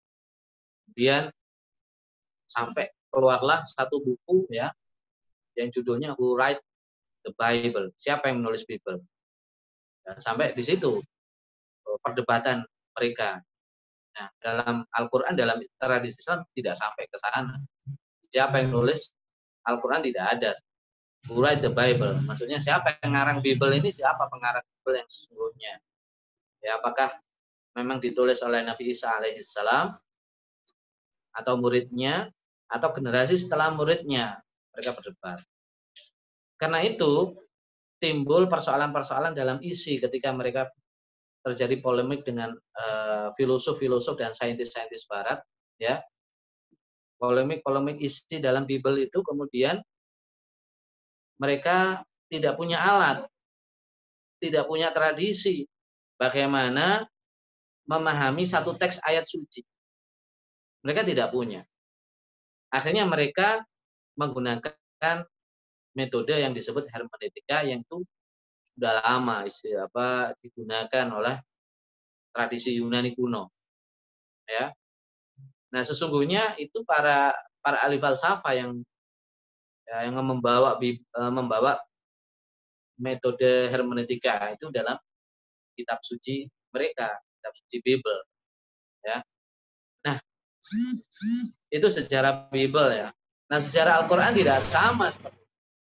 [0.86, 1.32] Kemudian
[2.46, 4.70] sampai keluarlah satu buku ya
[5.58, 6.62] yang judulnya Who Write
[7.26, 7.90] the Bible?
[7.96, 9.02] Siapa yang menulis Bible?
[10.06, 11.00] Ya, sampai di situ
[11.86, 12.64] eh, perdebatan
[12.96, 13.40] mereka.
[14.10, 17.56] Nah, dalam Al-Quran, dalam tradisi Islam tidak sampai ke sana.
[18.30, 19.10] Siapa yang menulis
[19.66, 20.50] Al-Quran tidak ada.
[21.28, 22.16] Who write the Bible?
[22.24, 23.92] Maksudnya siapa yang ngarang Bible ini?
[23.92, 25.74] Siapa pengarang Bible yang sesungguhnya?
[26.64, 27.20] Ya, apakah
[27.76, 29.94] memang ditulis oleh Nabi Isa alaihissalam
[31.30, 32.32] atau muridnya
[32.66, 34.42] atau generasi setelah muridnya
[34.80, 35.44] mereka berdebat.
[36.56, 37.36] Karena itu
[38.00, 40.72] timbul persoalan-persoalan dalam isi ketika mereka
[41.44, 45.44] terjadi polemik dengan uh, filosof-filosof dan saintis-saintis barat
[45.76, 46.00] ya.
[47.20, 49.76] Polemik-polemik isi dalam Bible itu kemudian
[51.36, 52.00] mereka
[52.32, 53.28] tidak punya alat
[54.40, 55.68] tidak punya tradisi
[56.16, 57.04] bagaimana
[57.84, 59.60] memahami satu teks ayat suci.
[60.80, 61.60] Mereka tidak punya.
[62.72, 63.60] Akhirnya mereka
[64.20, 65.24] menggunakan
[65.96, 68.04] metode yang disebut hermeneutika yang itu
[68.76, 71.36] sudah lama apa digunakan oleh
[72.32, 73.50] tradisi Yunani kuno.
[74.46, 74.72] Ya.
[75.70, 78.70] Nah, sesungguhnya itu para para ahli falsafah yang
[79.86, 80.96] ya, yang membawa e,
[81.30, 81.78] membawa
[82.98, 84.98] metode hermeneutika itu dalam
[85.76, 88.20] kitab suci mereka, kitab suci Bible.
[89.04, 89.22] Ya.
[90.06, 90.16] Nah,
[91.70, 93.08] itu sejarah Bible ya.
[93.50, 95.42] Nah, sejarah Al-Qur'an tidak sama seperti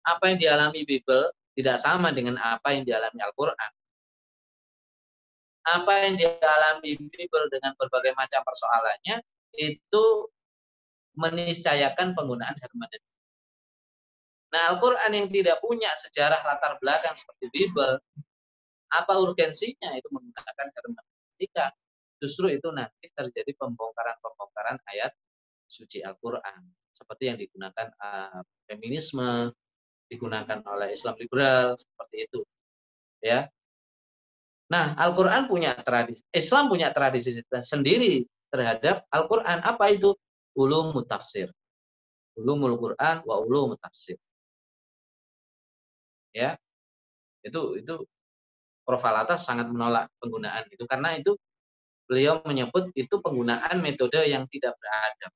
[0.07, 3.71] apa yang dialami Bible tidak sama dengan apa yang dialami Al-Quran.
[5.61, 9.21] Apa yang dialami Bible dengan berbagai macam persoalannya
[9.59, 10.03] itu
[11.19, 13.03] meniscayakan penggunaan hermeneutik.
[14.51, 17.99] Nah, Al-Quran yang tidak punya sejarah latar belakang seperti Bible,
[18.91, 21.71] apa urgensinya itu menggunakan hermeneutika?
[22.19, 25.11] Justru itu nanti terjadi pembongkaran-pembongkaran ayat
[25.67, 26.80] suci Al-Quran.
[27.01, 29.49] Seperti yang digunakan uh, feminisme,
[30.05, 32.39] digunakan oleh Islam liberal seperti itu.
[33.25, 33.49] Ya.
[34.69, 39.65] Nah, Al-Qur'an punya tradisi, Islam punya tradisi sendiri terhadap Al-Qur'an.
[39.65, 40.13] Apa itu?
[40.53, 41.49] Ulumut tafsir.
[42.37, 44.19] Ulumul Qur'an wa ulumut tafsir.
[46.37, 46.59] Ya.
[47.41, 48.05] Itu itu
[48.85, 49.03] Prof.
[49.07, 51.37] Alatas sangat menolak penggunaan itu karena itu
[52.09, 55.31] beliau menyebut itu penggunaan metode yang tidak beradab.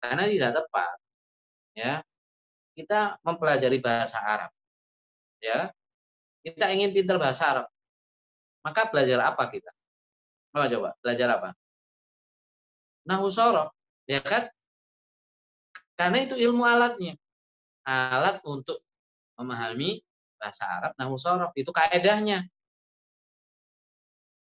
[0.00, 0.96] Karena tidak tepat.
[1.76, 1.94] Ya
[2.80, 4.50] kita mempelajari bahasa Arab.
[5.44, 5.68] Ya.
[6.40, 7.66] Kita ingin pintar bahasa Arab.
[8.64, 9.68] Maka belajar apa kita?
[10.52, 11.50] Coba coba, belajar apa?
[13.04, 13.72] Nahu sorof,
[14.08, 14.48] ya kan?
[15.96, 17.16] Karena itu ilmu alatnya.
[17.84, 18.80] Alat untuk
[19.36, 20.00] memahami
[20.40, 22.48] bahasa Arab, nahu sorof, itu kaedahnya.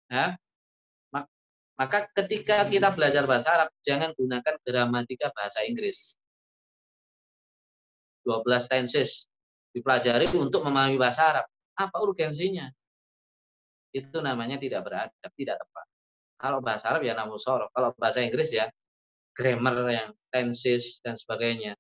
[0.07, 0.39] Ya.
[1.80, 6.12] Maka ketika kita belajar bahasa Arab, jangan gunakan gramatika bahasa Inggris.
[8.28, 9.32] 12 tenses
[9.72, 11.46] dipelajari untuk memahami bahasa Arab.
[11.80, 12.68] Apa urgensinya?
[13.96, 15.86] Itu namanya tidak beradab, tidak tepat.
[16.36, 17.72] Kalau bahasa Arab ya namu sorof.
[17.72, 18.68] Kalau bahasa Inggris ya
[19.32, 21.80] grammar yang tenses dan sebagainya.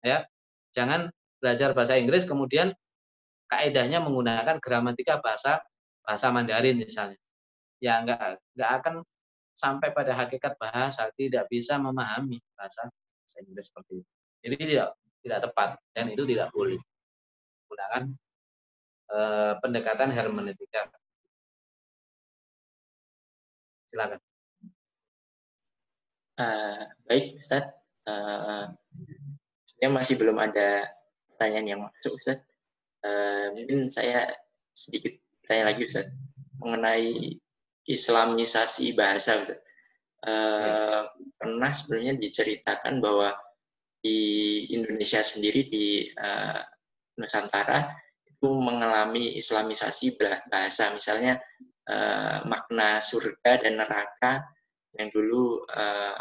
[0.00, 0.24] Ya,
[0.72, 1.12] jangan
[1.44, 2.72] belajar bahasa Inggris kemudian
[3.52, 5.60] kaedahnya menggunakan gramatika bahasa
[6.00, 7.20] bahasa Mandarin misalnya.
[7.80, 8.94] Ya enggak enggak akan
[9.56, 14.10] sampai pada hakikat bahasa, tidak bisa memahami bahasa, bahasa Inggris seperti itu.
[14.40, 14.88] Jadi tidak
[15.20, 16.80] tidak tepat dan itu tidak boleh
[17.68, 18.02] menggunakan
[19.12, 20.88] eh, pendekatan hermeneutika.
[23.90, 24.22] Silakan.
[26.40, 27.68] Uh, baik, Ustaz.
[28.08, 28.72] Uh,
[29.92, 30.88] masih belum ada
[31.34, 32.40] pertanyaan yang masuk, Ustaz.
[33.04, 34.30] Uh, mungkin saya
[34.72, 36.08] sedikit tanya lagi, Ustaz,
[36.62, 37.36] mengenai
[37.90, 39.60] Islamisasi bahasa, Ustaz.
[40.20, 41.08] Uh,
[41.40, 43.32] pernah sebenarnya diceritakan bahwa
[44.04, 44.20] di
[44.68, 46.60] Indonesia sendiri di uh,
[47.16, 47.88] Nusantara
[48.28, 50.16] itu mengalami islamisasi
[50.48, 50.92] bahasa.
[50.92, 51.40] Misalnya
[51.88, 54.44] uh, makna surga dan neraka
[54.96, 56.20] yang dulu uh,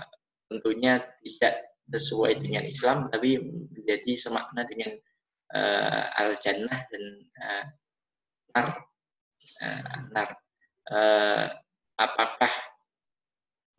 [0.51, 4.93] tentunya tidak sesuai dengan Islam tapi menjadi semakna dengan
[5.57, 7.03] uh, al jannah dan
[7.41, 7.63] uh,
[8.53, 8.67] nar
[9.65, 10.29] uh, nar
[10.89, 11.45] uh,
[11.99, 12.51] apakah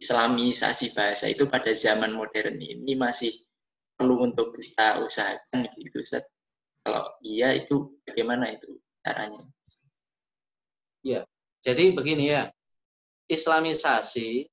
[0.00, 3.30] islamisasi bahasa itu pada zaman modern ini masih
[4.00, 6.24] perlu untuk kita usahakan gitu Ustaz.
[6.80, 9.44] Kalau iya itu bagaimana itu caranya?
[11.04, 11.28] Ya,
[11.60, 12.48] jadi begini ya.
[13.30, 14.50] Islamisasi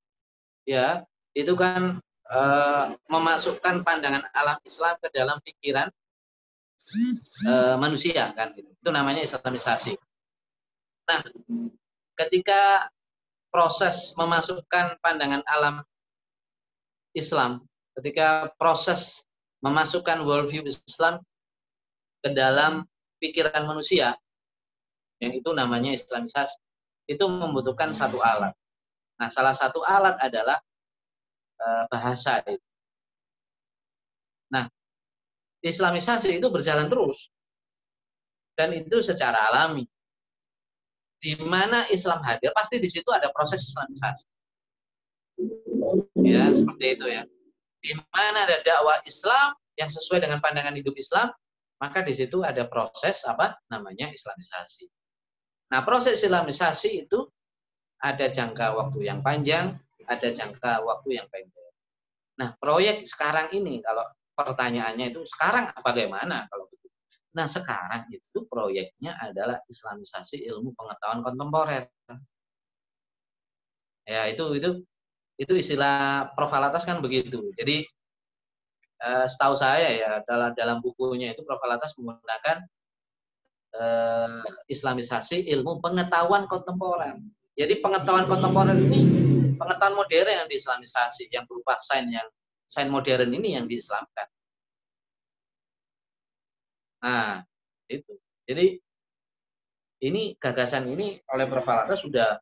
[0.67, 1.01] ya
[1.33, 1.97] itu kan
[2.29, 2.41] e,
[3.09, 5.89] memasukkan pandangan alam Islam ke dalam pikiran
[7.47, 8.67] e, manusia kan gitu.
[8.69, 9.95] Itu namanya Islamisasi.
[11.07, 11.23] Nah,
[12.17, 12.89] ketika
[13.53, 15.85] proses memasukkan pandangan alam
[17.13, 17.63] Islam,
[17.97, 19.23] ketika proses
[19.61, 21.21] memasukkan worldview Islam
[22.21, 22.85] ke dalam
[23.17, 24.13] pikiran manusia,
[25.17, 26.57] yang itu namanya Islamisasi,
[27.09, 28.53] itu membutuhkan satu alat.
[29.17, 30.61] Nah, salah satu alat adalah
[31.57, 32.61] uh, bahasa itu.
[34.53, 34.69] Nah,
[35.65, 37.33] Islamisasi itu berjalan terus.
[38.53, 39.85] Dan itu secara alami.
[41.17, 44.25] Di mana Islam hadir, pasti di situ ada proses Islamisasi.
[46.21, 47.23] Ya, seperti itu ya.
[47.81, 51.29] Di mana ada dakwah Islam yang sesuai dengan pandangan hidup Islam,
[51.77, 54.89] maka di situ ada proses apa namanya Islamisasi.
[55.73, 57.29] Nah, proses Islamisasi itu
[58.01, 61.73] ada jangka waktu yang panjang, ada jangka waktu yang pendek.
[62.37, 64.05] Nah, proyek sekarang ini kalau
[64.37, 66.69] pertanyaannya itu sekarang bagaimana kalau?
[67.35, 71.91] Nah, sekarang itu proyeknya adalah Islamisasi ilmu pengetahuan kontemporer.
[74.07, 74.69] Ya, itu itu
[75.37, 77.51] itu istilah Profalatas kan begitu.
[77.53, 77.83] Jadi
[79.03, 82.57] eh, setahu saya ya dalam dalam bukunya itu Profalatas menggunakan
[83.75, 87.19] eh, Islamisasi ilmu pengetahuan kontemporer.
[87.57, 89.01] Jadi pengetahuan kontemporer ini
[89.57, 92.27] pengetahuan modern yang diislamisasi, yang berupa sains yang
[92.69, 94.29] sains modern ini yang diislamkan.
[97.03, 97.43] Nah,
[97.91, 98.13] itu.
[98.47, 98.79] Jadi
[100.07, 101.67] ini gagasan ini oleh Prof.
[101.97, 102.37] Sudah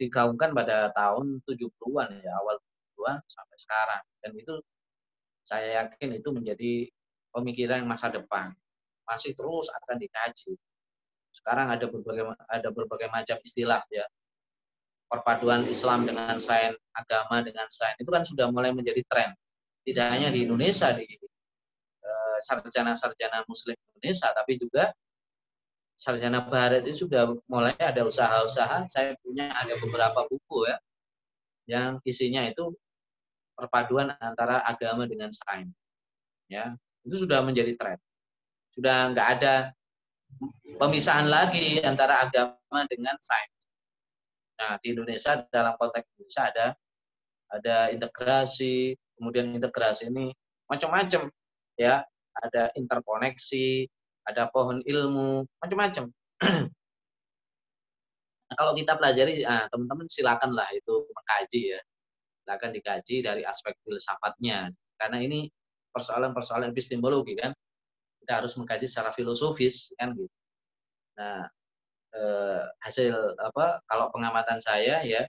[0.00, 2.58] digaungkan pada tahun 70-an ya, awal
[2.96, 4.02] 70-an sampai sekarang.
[4.24, 4.54] Dan itu
[5.46, 6.72] saya yakin itu menjadi
[7.32, 8.52] pemikiran masa depan.
[9.06, 10.56] Masih terus akan dikaji.
[11.32, 14.04] Sekarang ada berbagai ada berbagai macam istilah ya
[15.12, 19.36] perpaduan Islam dengan sains, agama dengan sains, itu kan sudah mulai menjadi tren.
[19.84, 21.04] Tidak hanya di Indonesia, di
[22.42, 24.90] sarjana-sarjana muslim Indonesia, tapi juga
[25.96, 28.90] sarjana barat itu sudah mulai ada usaha-usaha.
[28.90, 30.76] Saya punya ada beberapa buku ya,
[31.70, 32.74] yang isinya itu
[33.54, 35.70] perpaduan antara agama dengan sains.
[36.50, 36.74] Ya,
[37.06, 37.98] itu sudah menjadi tren.
[38.74, 39.54] Sudah nggak ada
[40.80, 43.52] pemisahan lagi antara agama dengan sains
[44.62, 46.66] Nah, di Indonesia dalam konteks Indonesia ada
[47.52, 50.30] ada integrasi, kemudian integrasi ini
[50.70, 51.28] macam-macam
[51.78, 52.04] ya,
[52.40, 53.88] ada interkoneksi,
[54.28, 56.08] ada pohon ilmu, macam-macam.
[58.48, 61.80] nah, kalau kita pelajari, nah, teman-teman silakanlah itu mengkaji ya,
[62.44, 65.50] silakan dikaji dari aspek filsafatnya, karena ini
[65.92, 67.52] persoalan-persoalan epistemologi kan,
[68.22, 70.30] kita harus mengkaji secara filosofis kan gitu.
[71.18, 71.44] Nah,
[72.16, 75.24] eh, hasil apa kalau pengamatan saya ya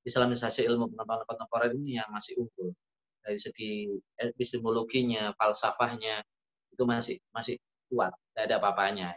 [0.00, 2.72] Islamisasi ilmu pengetahuan kontemporer ini yang masih unggul
[3.20, 3.72] dari segi
[4.16, 6.24] epistemologinya, falsafahnya
[6.72, 7.56] itu masih masih
[7.90, 9.08] kuat, tidak ada apa-apanya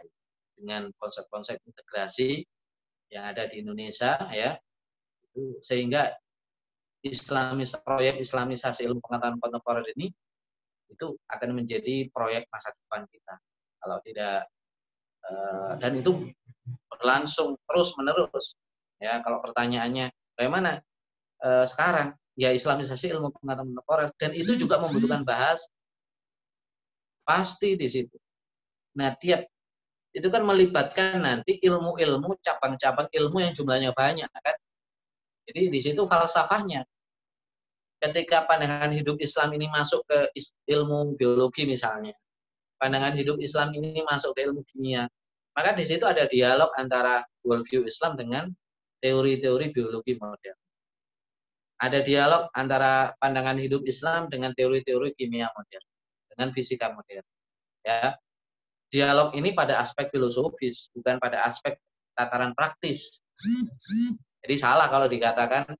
[0.54, 2.44] dengan konsep-konsep integrasi
[3.10, 4.58] yang ada di Indonesia ya
[5.30, 6.14] itu sehingga
[7.04, 10.08] Islamis proyek Islamisasi ilmu pengetahuan kontemporer ini
[10.88, 13.34] itu akan menjadi proyek masa depan kita
[13.82, 14.48] kalau tidak
[15.26, 16.32] eh, dan itu
[16.88, 18.56] berlangsung terus menerus.
[19.02, 20.80] Ya, kalau pertanyaannya bagaimana
[21.42, 22.14] e, sekarang?
[22.34, 25.62] Ya Islamisasi ilmu pengetahuan kontemporer dan itu juga membutuhkan bahas
[27.22, 28.16] pasti di situ.
[28.98, 29.46] Nah, tiap
[30.14, 34.56] itu kan melibatkan nanti ilmu-ilmu cabang-cabang ilmu yang jumlahnya banyak kan.
[35.50, 36.86] Jadi di situ falsafahnya.
[37.98, 40.28] Ketika pandangan hidup Islam ini masuk ke
[40.68, 42.12] ilmu biologi misalnya,
[42.76, 45.08] pandangan hidup Islam ini masuk ke ilmu kimia,
[45.56, 48.52] maka di situ ada dialog antara worldview Islam dengan
[49.00, 50.58] teori-teori biologi modern.
[51.84, 55.86] Ada dialog antara pandangan hidup Islam dengan teori-teori kimia modern,
[56.32, 57.26] dengan fisika modern.
[57.84, 58.16] Ya.
[58.88, 61.76] Dialog ini pada aspek filosofis, bukan pada aspek
[62.16, 63.20] tataran praktis.
[64.40, 65.76] Jadi salah kalau dikatakan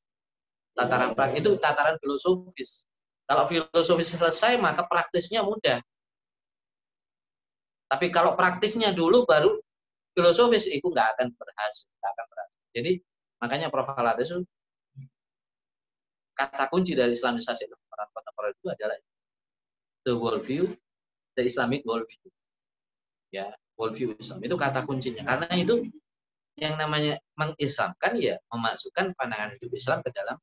[0.77, 2.85] tataran praktis itu tataran filosofis.
[3.25, 5.81] Kalau filosofis selesai, maka praktisnya mudah.
[7.89, 9.57] Tapi kalau praktisnya dulu baru
[10.13, 12.61] filosofis itu nggak akan berhasil, akan berhasil.
[12.77, 12.93] Jadi
[13.41, 13.89] makanya Prof.
[14.21, 14.45] itu
[16.35, 18.97] kata kunci dari Islamisasi kota kontemporer itu adalah
[20.05, 20.69] the worldview,
[21.39, 22.29] the Islamic worldview.
[23.31, 25.23] Ya, worldview Islam itu kata kuncinya.
[25.25, 25.87] Karena itu
[26.55, 30.39] yang namanya mengislamkan ya memasukkan pandangan hidup Islam ke dalam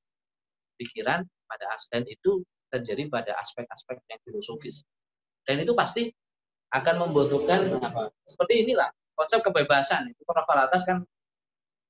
[0.76, 4.84] pikiran pada aspek itu terjadi pada aspek-aspek yang filosofis.
[5.48, 6.12] Dan itu pasti
[6.72, 8.12] akan membutuhkan apa?
[8.24, 11.04] Seperti inilah konsep kebebasan itu kan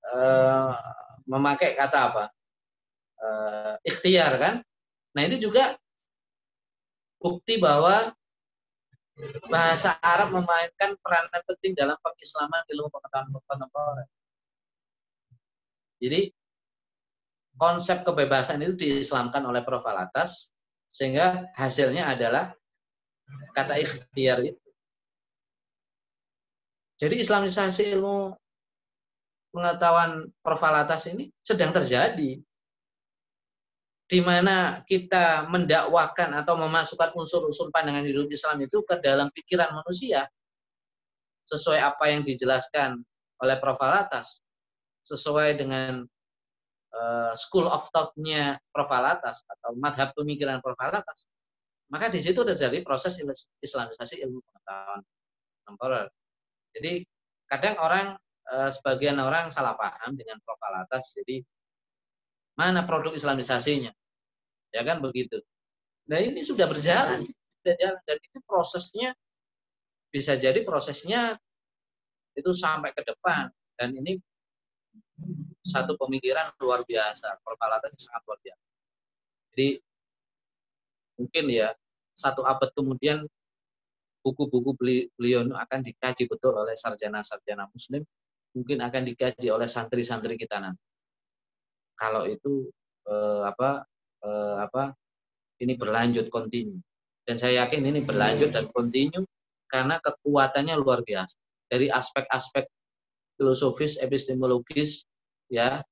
[0.09, 0.73] uh,
[1.29, 2.23] memakai kata apa?
[3.21, 4.55] Uh, ikhtiar kan?
[5.13, 5.77] Nah ini juga
[7.21, 8.09] bukti bahwa
[9.45, 14.07] bahasa Arab memainkan peran penting dalam pengislaman ilmu pengetahuan kontemporer.
[16.01, 16.33] Jadi
[17.61, 19.85] konsep kebebasan itu diislamkan oleh Prof.
[19.85, 20.49] Alatas
[20.89, 22.57] sehingga hasilnya adalah
[23.53, 24.67] kata ikhtiar itu.
[26.97, 28.33] Jadi islamisasi ilmu
[29.53, 32.41] pengetahuan profalatas ini sedang terjadi.
[34.11, 40.27] Di mana kita mendakwakan atau memasukkan unsur-unsur pandangan hidup Islam itu ke dalam pikiran manusia.
[41.47, 42.99] Sesuai apa yang dijelaskan
[43.39, 44.43] oleh profalatas.
[45.01, 46.05] sesuai dengan
[46.93, 48.85] uh, school of thought-nya Prof.
[48.93, 50.77] Alatas atau madhab pemikiran Prof.
[50.77, 51.25] Alatas,
[51.89, 53.17] maka di situ terjadi proses
[53.65, 55.01] islamisasi ilmu pengetahuan
[55.65, 56.07] temporer.
[56.77, 57.01] Jadi
[57.49, 58.07] kadang orang
[58.53, 60.61] uh, sebagian orang salah paham dengan Prof.
[60.61, 61.41] Alatas, jadi
[62.53, 63.89] mana produk islamisasinya?
[64.71, 65.43] Ya kan begitu.
[66.07, 67.27] Nah ini sudah berjalan,
[67.59, 69.09] sudah jalan dan itu prosesnya
[70.11, 71.39] bisa jadi prosesnya
[72.35, 74.19] itu sampai ke depan dan ini
[75.61, 78.63] satu pemikiran luar biasa, peralatan sangat luar biasa.
[79.53, 79.67] Jadi
[81.21, 81.69] mungkin ya
[82.17, 83.23] satu abad kemudian
[84.25, 84.77] buku-buku
[85.17, 88.05] beliau akan dikaji betul oleh sarjana-sarjana muslim,
[88.53, 90.81] mungkin akan dikaji oleh santri-santri kita nanti.
[91.97, 92.69] Kalau itu
[93.05, 93.85] eh, apa
[94.25, 94.93] eh, apa
[95.61, 96.77] ini berlanjut kontinu.
[97.21, 99.21] Dan saya yakin ini berlanjut dan kontinu
[99.69, 101.37] karena kekuatannya luar biasa.
[101.69, 102.67] Dari aspek-aspek
[103.37, 105.05] filosofis, epistemologis,
[105.47, 105.85] ya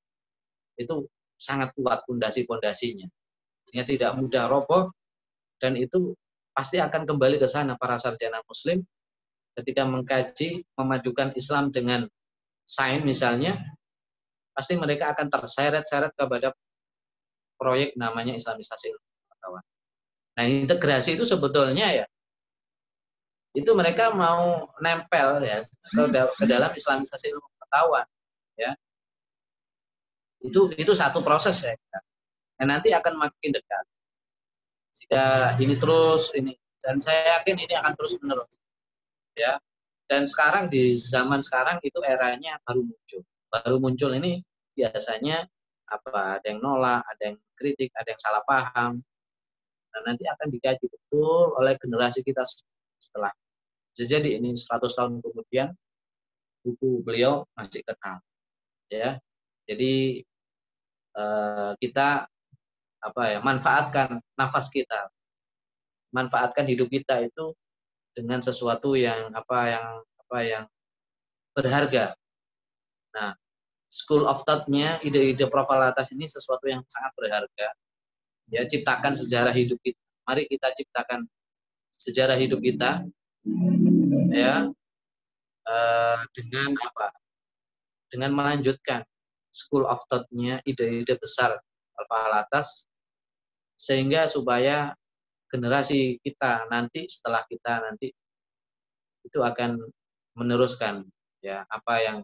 [0.76, 1.06] itu
[1.40, 3.08] sangat kuat pondasi-pondasinya.
[3.70, 4.92] Sehingga tidak mudah roboh
[5.62, 6.18] dan itu
[6.52, 8.84] pasti akan kembali ke sana para sarjana muslim
[9.56, 12.08] ketika mengkaji memajukan Islam dengan
[12.64, 13.60] sains misalnya
[14.56, 16.52] pasti mereka akan terseret-seret kepada
[17.60, 18.96] proyek namanya Islamisasi
[19.28, 19.64] pengetahuan.
[20.40, 22.06] Nah, integrasi itu sebetulnya ya
[23.58, 28.06] itu mereka mau nempel ya ke, dalam islamisasi ilmu pengetahuan
[28.54, 28.72] ya.
[30.40, 31.74] Itu itu satu proses ya.
[32.60, 33.86] Dan nanti akan makin dekat.
[34.96, 35.26] Jika
[35.58, 38.54] ini terus ini dan saya yakin ini akan terus menerus
[39.34, 39.58] ya.
[40.10, 43.22] Dan sekarang di zaman sekarang itu eranya baru muncul.
[43.50, 44.42] Baru muncul ini
[44.78, 45.50] biasanya
[45.90, 49.02] apa ada yang nolak ada yang kritik ada yang salah paham.
[49.90, 52.46] Dan nanti akan dikaji betul oleh generasi kita
[53.02, 53.34] setelah.
[53.92, 55.74] Bisa jadi ini 100 tahun kemudian
[56.62, 58.22] buku beliau masih kekal
[58.92, 59.18] ya.
[59.66, 60.22] Jadi
[61.18, 62.30] eh, kita
[63.00, 65.10] apa ya manfaatkan nafas kita.
[66.10, 67.54] Manfaatkan hidup kita itu
[68.18, 69.86] dengan sesuatu yang apa yang
[70.26, 70.64] apa yang
[71.54, 72.18] berharga.
[73.14, 73.34] Nah
[73.90, 77.68] school of thought-nya ide-ide profil atas ini sesuatu yang sangat berharga.
[78.50, 80.00] Ya ciptakan sejarah hidup kita.
[80.30, 81.26] Mari kita ciptakan
[81.98, 83.04] sejarah hidup kita
[84.30, 84.70] ya
[85.66, 87.10] uh, dengan apa?
[88.10, 89.02] Dengan melanjutkan
[89.50, 91.58] school of thought-nya ide-ide besar
[91.98, 92.86] alfa atas
[93.76, 94.94] sehingga supaya
[95.50, 98.14] generasi kita nanti setelah kita nanti
[99.26, 99.82] itu akan
[100.38, 101.04] meneruskan
[101.42, 102.18] ya apa yang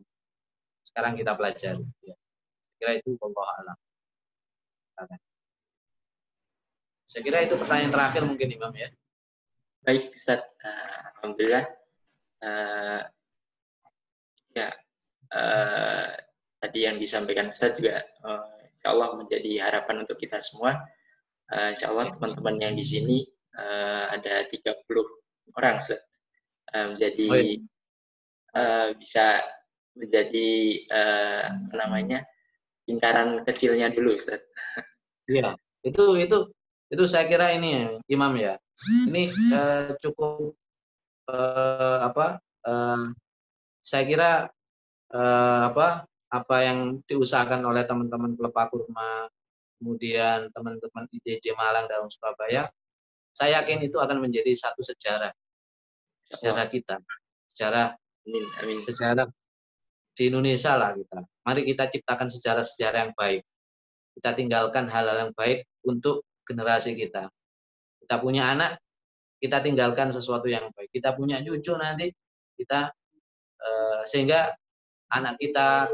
[0.85, 2.15] sekarang kita pelajari ya.
[2.61, 3.77] Saya kira itu Allah alam.
[7.05, 8.89] Saya kira itu pertanyaan terakhir mungkin Imam ya.
[9.85, 10.43] Baik, Ustaz.
[10.59, 11.65] Uh, Alhamdulillah.
[12.43, 13.01] Uh,
[14.51, 14.69] ya,
[15.31, 16.11] uh,
[16.59, 20.81] tadi yang disampaikan Ustaz juga uh, insya Allah menjadi harapan untuk kita semua.
[21.47, 23.23] Uh, insya Allah teman-teman yang di sini
[23.55, 24.75] uh, ada 30
[25.55, 26.03] orang Ustaz.
[26.73, 27.61] Uh, jadi
[28.57, 29.39] uh, bisa
[29.95, 30.49] menjadi
[30.91, 32.19] uh, apa namanya
[32.85, 34.43] lingkaran kecilnya dulu Ustaz.
[35.25, 36.37] Iya, itu itu
[36.93, 38.59] itu saya kira ini Imam ya.
[39.09, 40.53] Ini uh, cukup
[41.31, 42.37] uh, apa
[42.67, 43.09] uh,
[43.81, 44.31] saya kira
[45.15, 49.31] uh, apa apa yang diusahakan oleh teman-teman Klepa Kurma
[49.79, 52.67] kemudian teman-teman IDJ Malang dan Surabaya
[53.35, 55.31] saya yakin itu akan menjadi satu sejarah.
[56.31, 57.03] Sejarah kita.
[57.51, 59.27] Sejarah ini sejarah
[60.15, 61.19] di Indonesia lah kita.
[61.45, 63.43] Mari kita ciptakan sejarah-sejarah yang baik.
[64.15, 67.27] Kita tinggalkan hal-hal yang baik untuk generasi kita.
[67.99, 68.79] Kita punya anak,
[69.43, 70.89] kita tinggalkan sesuatu yang baik.
[70.89, 72.15] Kita punya cucu nanti,
[72.55, 72.95] kita
[73.59, 74.55] uh, sehingga
[75.11, 75.91] anak kita,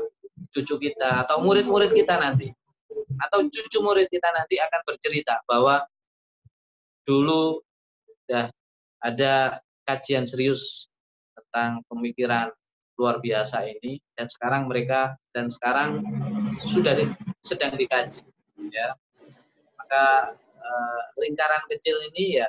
[0.54, 2.54] cucu kita, atau murid-murid kita nanti,
[3.18, 5.82] atau cucu murid kita nanti akan bercerita bahwa
[7.04, 7.58] dulu
[8.06, 8.54] sudah
[9.02, 9.58] ada
[9.90, 10.86] kajian serius
[11.34, 12.54] tentang pemikiran
[13.02, 16.06] luar biasa ini dan sekarang mereka dan sekarang
[16.70, 17.10] sudah di,
[17.42, 18.22] sedang dikaji
[18.70, 18.94] ya
[19.82, 22.48] maka Eh, lingkaran kecil ini ya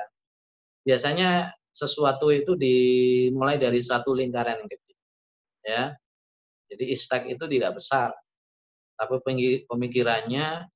[0.85, 4.97] biasanya sesuatu itu dimulai dari satu lingkaran yang kecil.
[5.65, 5.83] Ya.
[6.69, 8.13] Jadi istek itu tidak besar.
[8.93, 9.17] Tapi
[9.65, 10.69] pemikirannya,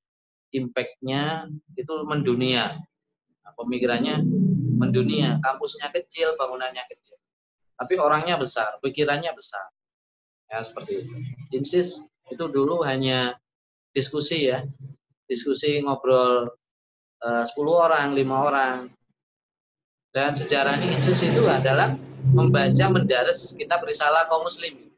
[0.49, 1.45] impact-nya
[1.77, 2.73] itu mendunia.
[3.53, 4.25] Pemikirannya
[4.77, 7.17] mendunia, kampusnya kecil, bangunannya kecil.
[7.77, 9.69] Tapi orangnya besar, pikirannya besar.
[10.49, 11.13] Ya, seperti itu.
[11.53, 13.37] Insis itu dulu hanya
[13.93, 14.65] diskusi ya.
[15.29, 16.49] Diskusi ngobrol
[17.21, 18.77] 10 eh, orang, lima orang.
[20.09, 21.93] Dan sejarahnya Insis itu adalah
[22.33, 24.89] membaca mendaras kitab risalah kaum muslim.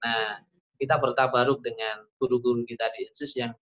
[0.00, 0.40] Nah,
[0.78, 3.52] kita bertabaruk dengan guru-guru kita di INSIS yang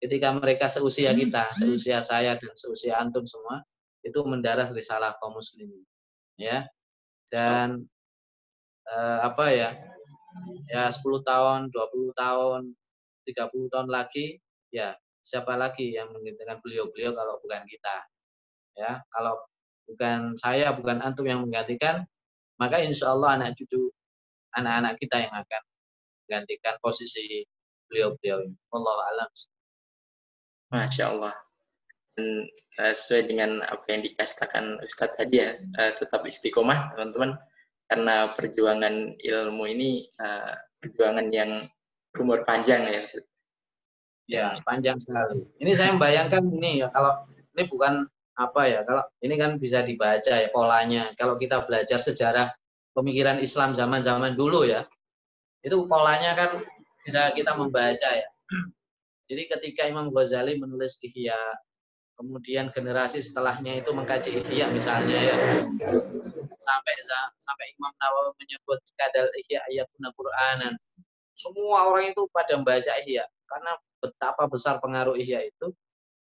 [0.00, 3.62] ketika mereka seusia kita, seusia saya dan seusia antum semua,
[4.02, 5.84] itu mendarah risalah kaum muslimin.
[6.40, 6.66] Ya.
[7.32, 7.88] Dan
[8.84, 9.70] eh, apa ya?
[10.68, 12.60] Ya 10 tahun, 20 tahun,
[13.24, 14.40] 30 tahun lagi,
[14.72, 17.96] ya siapa lagi yang menggantikan beliau-beliau kalau bukan kita.
[18.72, 19.36] Ya, kalau
[19.86, 22.08] bukan saya, bukan antum yang menggantikan,
[22.56, 23.92] maka insya Allah anak cucu
[24.56, 25.62] anak-anak kita yang akan
[26.24, 27.44] menggantikan posisi
[27.88, 28.56] beliau-beliau ini.
[28.72, 29.30] Allah alam.
[30.72, 31.34] Masya Allah.
[32.16, 32.46] Dan
[32.82, 37.38] uh, sesuai dengan apa yang dikatakan Ustadz tadi ya, uh, tetap istiqomah teman-teman.
[37.88, 41.68] Karena perjuangan ilmu ini uh, perjuangan yang
[42.16, 43.02] umur panjang ya.
[44.30, 45.44] Ya, panjang sekali.
[45.60, 50.32] Ini saya membayangkan ini ya, kalau ini bukan apa ya, kalau ini kan bisa dibaca
[50.40, 51.12] ya polanya.
[51.20, 52.48] Kalau kita belajar sejarah
[52.96, 54.88] pemikiran Islam zaman-zaman dulu ya,
[55.60, 56.64] itu polanya kan
[57.04, 58.28] bisa kita membaca ya.
[59.28, 61.36] Jadi ketika Imam Ghazali menulis Ihya,
[62.16, 65.36] kemudian generasi setelahnya itu mengkaji Ihya misalnya ya,
[66.62, 66.94] sampai
[67.42, 70.74] sampai Imam Nawawi menyebut kadal Ihya ayatuna Qur'anan.
[71.32, 75.74] Semua orang itu pada membaca Ihya karena betapa besar pengaruh Ihya itu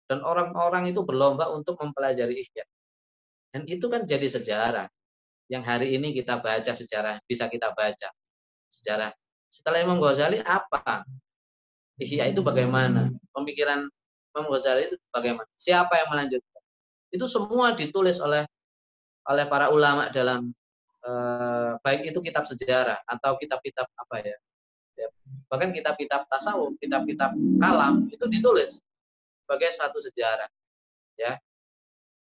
[0.06, 2.64] dan orang-orang itu berlomba untuk mempelajari Ihya.
[3.54, 4.86] Dan itu kan jadi sejarah
[5.46, 8.10] yang hari ini kita baca sejarah bisa kita baca
[8.68, 9.14] sejarah.
[9.46, 11.06] Setelah Imam Ghazali apa
[11.96, 13.08] Ihya itu bagaimana?
[13.32, 13.88] Pemikiran
[14.36, 15.48] Imam Ghazali itu bagaimana?
[15.56, 16.60] Siapa yang melanjutkan?
[17.08, 18.44] Itu semua ditulis oleh
[19.24, 20.52] oleh para ulama dalam
[21.00, 24.36] eh, baik itu kitab sejarah atau kitab-kitab apa ya,
[25.00, 25.08] ya
[25.48, 28.84] bahkan kitab-kitab tasawuf, kitab-kitab kalam itu ditulis
[29.48, 30.50] sebagai satu sejarah,
[31.16, 31.40] ya,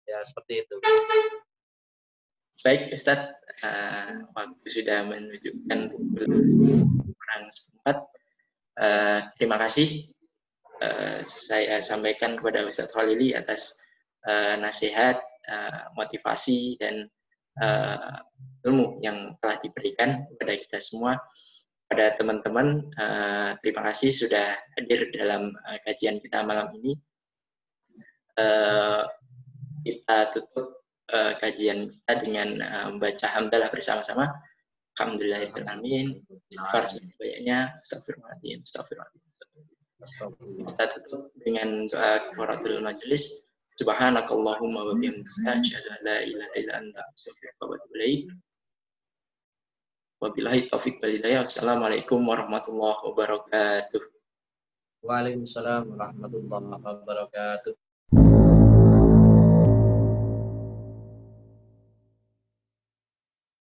[0.07, 0.75] ya seperti itu.
[2.63, 3.35] Baik, Ustaz,
[3.67, 6.25] uh, waktu sudah menunjukkan pukul
[7.03, 7.43] kurang.
[8.75, 10.14] Uh, terima kasih
[10.81, 13.79] uh, saya sampaikan kepada Ustaz Khalili atas
[14.27, 17.07] uh, nasihat, uh, motivasi, dan
[17.61, 18.19] uh,
[18.65, 21.19] ilmu yang telah diberikan kepada kita semua.
[21.85, 26.97] Pada teman-teman, uh, terima kasih sudah hadir dalam uh, kajian kita malam ini.
[28.35, 29.05] Uh,
[29.85, 30.81] kita tutup
[31.13, 32.89] uh, kajian kita dengan uh,
[33.37, 34.33] hamdalah bersama-sama.
[34.97, 36.23] Alhamdulillahirrahmanirrahim.
[36.49, 37.57] Istighfar sebanyak-banyaknya.
[37.83, 38.57] Astagfirullahaladzim.
[38.63, 39.24] Astagfirullahaladzim.
[40.03, 43.45] Kita tutup dengan doa kafaratul majelis.
[43.75, 48.21] Subhanakallahumma wa bihamdika asyhadu an la ilaha illa anta astaghfiruka wa atubu ilaik.
[50.23, 51.43] Wabillahi taufik wal hidayah.
[51.43, 54.03] Wassalamualaikum warahmatullahi wabarakatuh.
[55.03, 57.84] Waalaikumsalam warahmatullahi wabarakatuh.